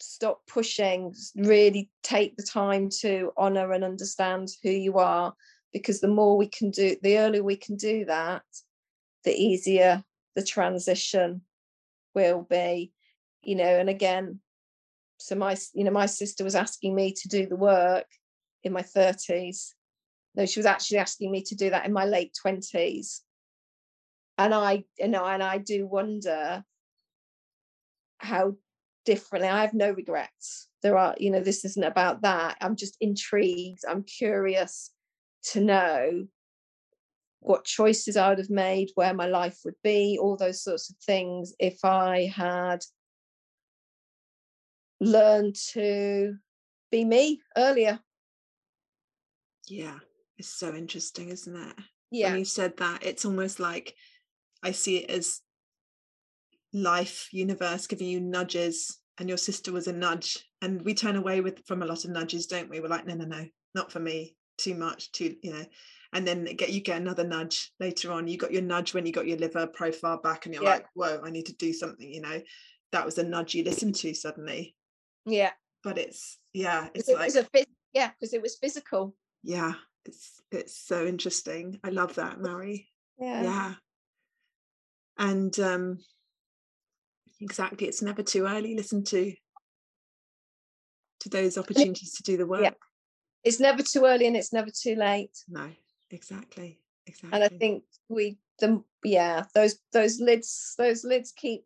[0.01, 1.15] stop pushing.
[1.37, 5.35] Really take the time to honor and understand who you are.
[5.73, 8.45] Because the more we can do, the earlier we can do that,
[9.25, 10.05] the easier
[10.37, 11.43] the transition
[12.15, 12.93] will be.
[13.43, 14.41] You know, and again,
[15.19, 18.07] so my, you know, my sister was asking me to do the work
[18.63, 19.73] in my 30s
[20.35, 23.21] no, she was actually asking me to do that in my late 20s.
[24.37, 26.65] And I, you know, and I do wonder
[28.19, 28.57] how
[29.05, 30.69] differently I have no regrets.
[30.83, 32.57] There are, you know, this isn't about that.
[32.61, 33.85] I'm just intrigued.
[33.89, 34.91] I'm curious
[35.53, 36.27] to know
[37.41, 40.97] what choices I would have made, where my life would be, all those sorts of
[40.97, 42.83] things if I had
[45.01, 46.37] learned to
[46.91, 48.01] be me earlier.
[49.69, 49.99] Yeah,
[50.39, 51.77] it's so interesting, isn't it?
[52.11, 52.31] Yeah.
[52.31, 53.95] When you said that, it's almost like
[54.63, 55.41] I see it as
[56.73, 60.39] life, universe giving you nudges, and your sister was a nudge.
[60.63, 62.81] And we turn away with from a lot of nudges, don't we?
[62.81, 64.37] We're like, no, no, no, not for me.
[64.59, 65.65] Too much, too, you know.
[66.13, 68.29] And then get you get another nudge later on.
[68.29, 70.71] You got your nudge when you got your liver profile back, and you're yeah.
[70.71, 72.41] like, whoa, I need to do something, you know.
[72.93, 74.77] That was a nudge you listened to suddenly.
[75.27, 75.51] Yeah.
[75.83, 79.15] But it's yeah, it's it like yeah, because it was physical.
[79.43, 79.75] Yeah,
[80.05, 81.81] it's it's so interesting.
[81.85, 82.89] I love that, Mary.
[83.19, 83.43] Yeah.
[83.43, 83.75] Yeah.
[85.19, 85.99] And um
[87.41, 88.75] exactly, it's never too early.
[88.75, 89.33] Listen to
[91.21, 92.63] to those opportunities to do the work.
[92.63, 92.71] Yeah.
[93.45, 95.37] It's never too early and it's never too late.
[95.49, 95.71] No,
[96.11, 96.81] exactly.
[97.07, 97.31] Exactly.
[97.33, 101.65] And I think we the yeah, those those lids those lids keep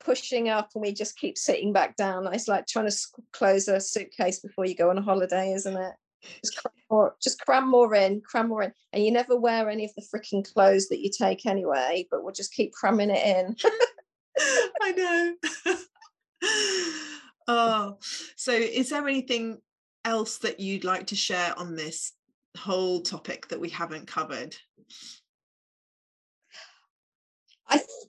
[0.00, 2.32] pushing up and we just keep sitting back down.
[2.32, 2.96] It's like trying to
[3.32, 5.94] close a suitcase before you go on a holiday, isn't it?
[6.42, 8.72] Just cram more, just cram more in, cram more in.
[8.92, 12.32] And you never wear any of the freaking clothes that you take anyway, but we'll
[12.32, 13.56] just keep cramming it in.
[14.82, 15.34] I know.
[17.48, 17.98] oh,
[18.36, 19.60] so is there anything
[20.04, 22.12] else that you'd like to share on this
[22.56, 24.56] whole topic that we haven't covered?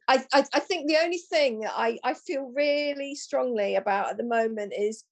[0.07, 4.18] I, I, I think the only thing that I, I feel really strongly about at
[4.18, 5.03] the moment is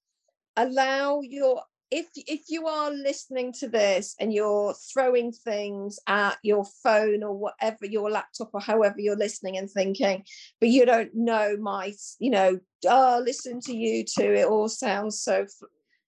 [0.56, 1.62] allow your
[1.94, 7.32] if if you are listening to this and you're throwing things at your phone or
[7.32, 10.24] whatever your laptop or however you're listening and thinking
[10.60, 15.20] but you don't know my you know oh listen to you two it all sounds
[15.20, 15.46] so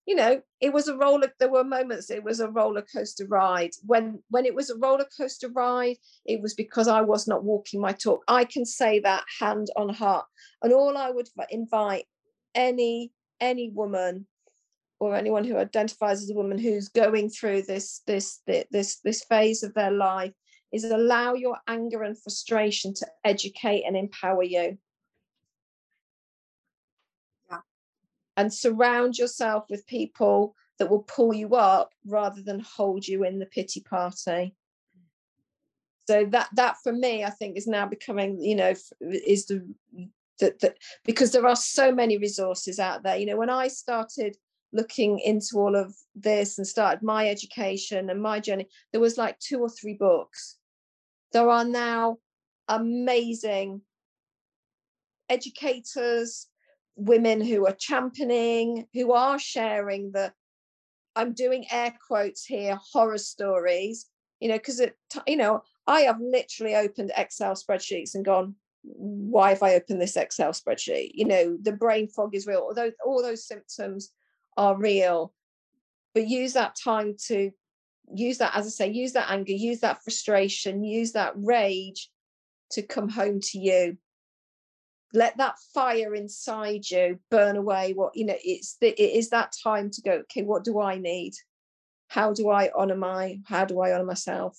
[0.06, 3.70] you know it was a roller there were moments it was a roller coaster ride.
[3.84, 7.80] When when it was a roller coaster ride it was because i was not walking
[7.80, 8.24] my talk.
[8.26, 10.26] I can say that hand on heart.
[10.62, 12.06] And all i would invite
[12.56, 14.26] any any woman
[14.98, 19.62] or anyone who identifies as a woman who's going through this this this this phase
[19.62, 20.32] of their life
[20.72, 24.78] is allow your anger and frustration to educate and empower you.
[28.38, 33.38] And surround yourself with people that will pull you up rather than hold you in
[33.38, 34.54] the pity party.
[36.06, 39.66] So that that for me i think is now becoming you know is the
[40.38, 43.16] that, that because there are so many resources out there.
[43.16, 44.36] You know when i started
[44.72, 49.38] looking into all of this and started my education and my journey there was like
[49.38, 50.56] two or three books
[51.32, 52.16] there are now
[52.68, 53.80] amazing
[55.28, 56.48] educators
[56.96, 60.32] women who are championing, who are sharing the,
[61.14, 64.06] I'm doing air quotes here, horror stories,
[64.40, 64.96] you know, because it,
[65.26, 70.16] you know, I have literally opened Excel spreadsheets and gone, why have I opened this
[70.16, 71.10] Excel spreadsheet?
[71.14, 74.10] You know, the brain fog is real, although all those symptoms
[74.56, 75.32] are real.
[76.14, 77.50] But use that time to
[78.14, 82.10] use that, as I say, use that anger, use that frustration, use that rage
[82.72, 83.98] to come home to you
[85.12, 89.52] let that fire inside you burn away what you know it's the, it is that
[89.62, 91.32] time to go okay what do i need
[92.08, 94.58] how do i honor my how do i honor myself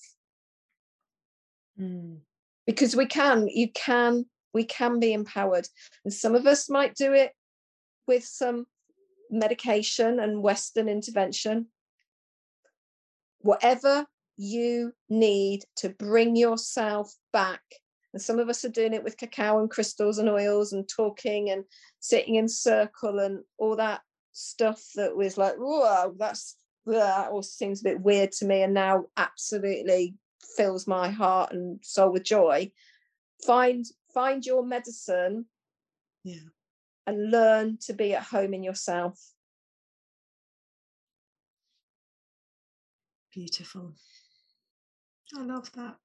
[1.80, 2.18] mm.
[2.66, 5.68] because we can you can we can be empowered
[6.04, 7.32] and some of us might do it
[8.08, 8.66] with some
[9.30, 11.68] medication and western intervention.
[13.40, 14.06] Whatever
[14.38, 17.62] you need to bring yourself back
[18.14, 21.50] and some of us are doing it with cacao and crystals and oils and talking
[21.50, 21.64] and
[22.00, 24.02] sitting in circle and all that
[24.32, 26.56] stuff that was like, whoa, that's
[26.86, 30.16] that all seems a bit weird to me and now absolutely
[30.56, 32.72] fills my heart and soul with joy.
[33.46, 35.46] Find find your medicine.
[36.24, 36.50] Yeah
[37.08, 39.20] and learn to be at home in yourself
[43.34, 43.94] beautiful
[45.38, 45.96] i love that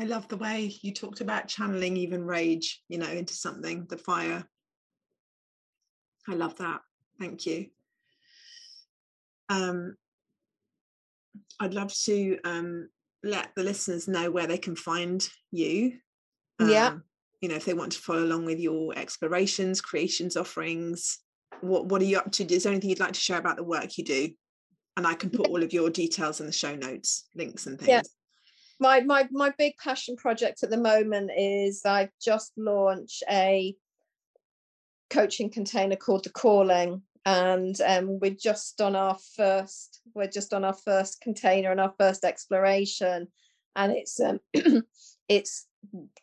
[0.00, 3.98] I love the way you talked about channeling even rage, you know, into something, the
[3.98, 4.48] fire.
[6.26, 6.80] I love that.
[7.18, 7.66] Thank you.
[9.50, 9.96] Um,
[11.60, 12.88] I'd love to um,
[13.22, 15.98] let the listeners know where they can find you.
[16.58, 16.96] Um, yeah.
[17.40, 21.18] You know, if they want to follow along with your explorations, creations, offerings,
[21.60, 22.44] what what are you up to?
[22.52, 24.30] Is there anything you'd like to share about the work you do?
[24.96, 27.88] And I can put all of your details in the show notes, links and things.
[27.88, 28.02] Yeah
[28.80, 33.76] my my my big passion project at the moment is I've just launched a
[35.10, 40.64] coaching container called the Calling, and um, we're just on our first we're just on
[40.64, 43.28] our first container and our first exploration,
[43.76, 44.40] and it's um,
[45.28, 45.66] it's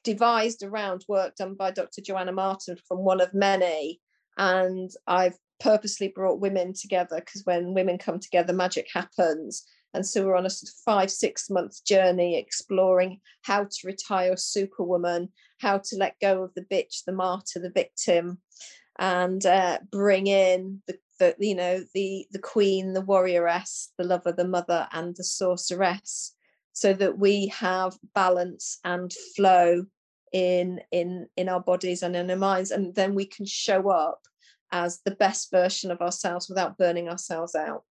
[0.04, 2.02] devised around work done by Dr.
[2.02, 4.00] Joanna Martin from one of many,
[4.38, 9.66] and I've purposely brought women together because when women come together, magic happens.
[9.94, 14.38] And so we're on a sort of five, six month journey exploring how to retire
[14.38, 15.30] superwoman,
[15.60, 18.40] how to let go of the bitch, the martyr, the victim,
[19.00, 24.32] and uh, bring in the, the, you know, the the queen, the warrioress, the lover,
[24.32, 26.36] the mother, and the sorceress,
[26.78, 29.84] so that we have balance and flow
[30.32, 34.20] in in in our bodies and in our minds, and then we can show up
[34.72, 37.84] as the best version of ourselves without burning ourselves out.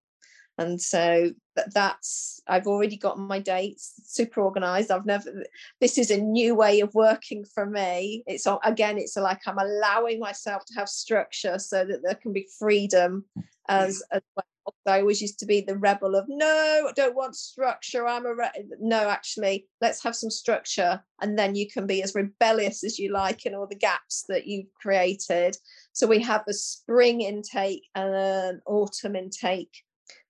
[0.57, 1.31] And so
[1.73, 4.89] that's i've already got my dates super organized.
[4.89, 5.43] I've never
[5.81, 8.23] this is a new way of working for me.
[8.25, 12.47] It's again it's like i'm allowing myself to have structure so that there can be
[12.57, 13.25] freedom
[13.67, 14.45] as, as well
[14.85, 18.07] I always used to be the rebel of no, I don't want structure.
[18.07, 18.65] I'm a re-.
[18.79, 23.11] no, actually, let's have some structure, and then you can be as rebellious as you
[23.11, 25.57] like in all the gaps that you've created.
[25.93, 29.83] So we have a spring intake and an autumn intake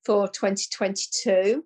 [0.06, 1.64] for 2022.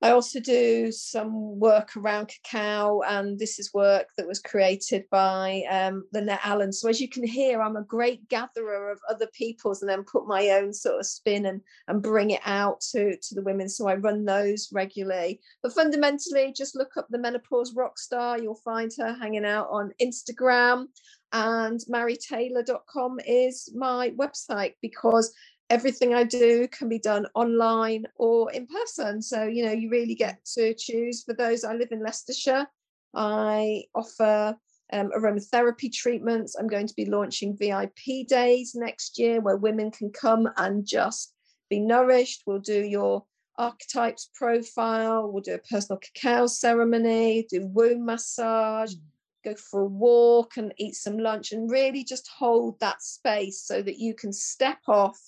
[0.00, 5.64] I also do some work around cacao, and this is work that was created by
[5.68, 6.72] um, Lynette Allen.
[6.72, 10.28] So, as you can hear, I'm a great gatherer of other people's and then put
[10.28, 13.68] my own sort of spin and, and bring it out to, to the women.
[13.68, 15.40] So, I run those regularly.
[15.64, 18.38] But fundamentally, just look up the menopause rock star.
[18.38, 20.86] You'll find her hanging out on Instagram,
[21.32, 25.34] and marytaylor.com is my website because
[25.70, 29.20] everything I do can be done online or in person.
[29.20, 31.24] So, you know, you really get to choose.
[31.24, 32.66] For those, I live in Leicestershire.
[33.14, 34.56] I offer
[34.92, 36.56] um, aromatherapy treatments.
[36.56, 41.34] I'm going to be launching VIP days next year where women can come and just
[41.68, 42.44] be nourished.
[42.46, 43.24] We'll do your
[43.58, 48.94] archetypes profile, we'll do a personal cacao ceremony, do womb massage.
[48.94, 49.00] Mm.
[49.44, 53.82] Go for a walk and eat some lunch, and really just hold that space so
[53.82, 55.18] that you can step off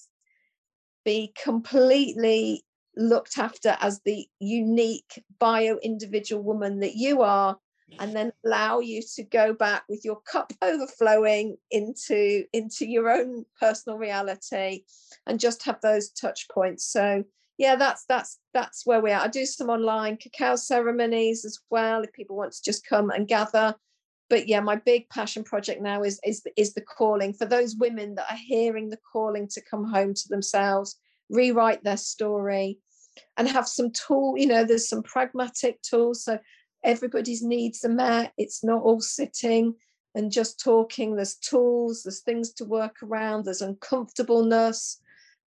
[1.11, 2.65] be completely
[2.97, 7.59] looked after as the unique bio individual woman that you are
[7.99, 13.45] and then allow you to go back with your cup overflowing into into your own
[13.59, 14.85] personal reality
[15.27, 16.85] and just have those touch points.
[16.87, 17.25] So
[17.59, 19.23] yeah that's that's that's where we are.
[19.23, 23.27] I do some online cacao ceremonies as well if people want to just come and
[23.27, 23.75] gather
[24.31, 28.15] but yeah my big passion project now is is is the calling for those women
[28.15, 30.97] that are hearing the calling to come home to themselves
[31.29, 32.79] rewrite their story
[33.37, 36.25] and have some tool you know there's some pragmatic tools.
[36.25, 36.39] So
[36.85, 39.75] everybody's needs are met it's not all sitting
[40.15, 41.15] and just talking.
[41.15, 45.01] There's tools there's things to work around there's uncomfortableness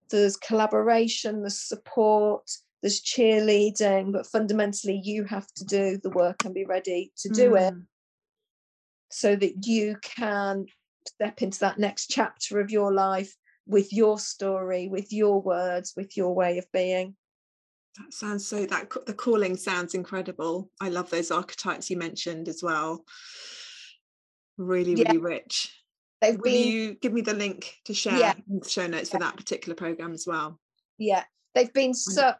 [0.09, 2.49] there's collaboration there's support
[2.81, 7.51] there's cheerleading but fundamentally you have to do the work and be ready to do
[7.51, 7.67] mm.
[7.67, 7.73] it
[9.13, 10.65] so that you can
[11.07, 13.35] step into that next chapter of your life
[13.65, 17.15] with your story, with your words, with your way of being.
[17.97, 20.71] That sounds so that the calling sounds incredible.
[20.81, 23.05] I love those archetypes you mentioned as well.
[24.57, 25.21] Really, really yeah.
[25.21, 25.79] rich.
[26.19, 28.33] They've Will been, you give me the link to share yeah.
[28.49, 29.17] in the show notes yeah.
[29.17, 30.59] for that particular program as well?
[30.97, 32.37] Yeah, they've been such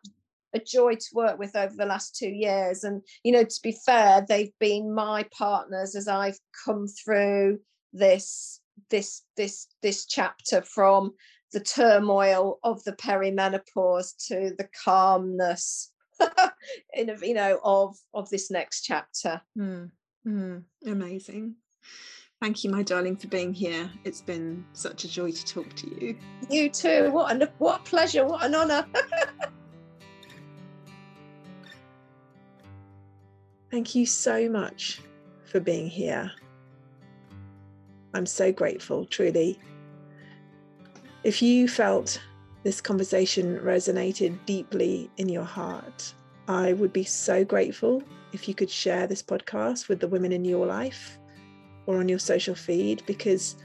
[0.53, 2.83] a joy to work with over the last two years.
[2.83, 7.59] And, you know, to be fair, they've been my partners as I've come through
[7.93, 11.13] this this this this chapter from
[11.51, 15.91] the turmoil of the perimenopause to the calmness
[16.93, 19.41] in a, you know of of this next chapter.
[19.57, 19.91] Mm,
[20.27, 21.55] mm, amazing.
[22.41, 23.89] Thank you my darling for being here.
[24.03, 26.17] It's been such a joy to talk to you.
[26.49, 27.11] You too.
[27.11, 28.25] What a what a pleasure.
[28.25, 28.85] What an honor
[33.73, 35.01] Thank you so much
[35.45, 36.31] for being here.
[38.13, 39.59] I'm so grateful, truly.
[41.23, 42.21] If you felt
[42.61, 46.13] this conversation resonated deeply in your heart,
[46.47, 50.45] I would be so grateful if you could share this podcast with the women in
[50.45, 51.17] your life
[51.87, 53.55] or on your social feed because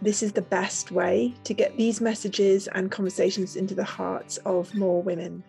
[0.00, 4.72] this is the best way to get these messages and conversations into the hearts of
[4.76, 5.42] more women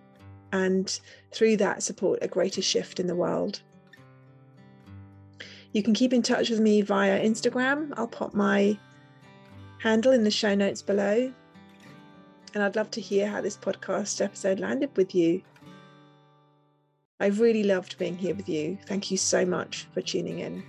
[0.53, 0.99] and
[1.31, 3.61] through that support a greater shift in the world.
[5.75, 7.91] You can keep in touch with me via Instagram.
[7.97, 8.79] I'll pop my
[9.79, 11.33] handle in the show notes below.
[12.53, 15.41] And I'd love to hear how this podcast episode landed with you.
[17.19, 18.77] I've really loved being here with you.
[18.85, 20.63] Thank you so much for tuning in.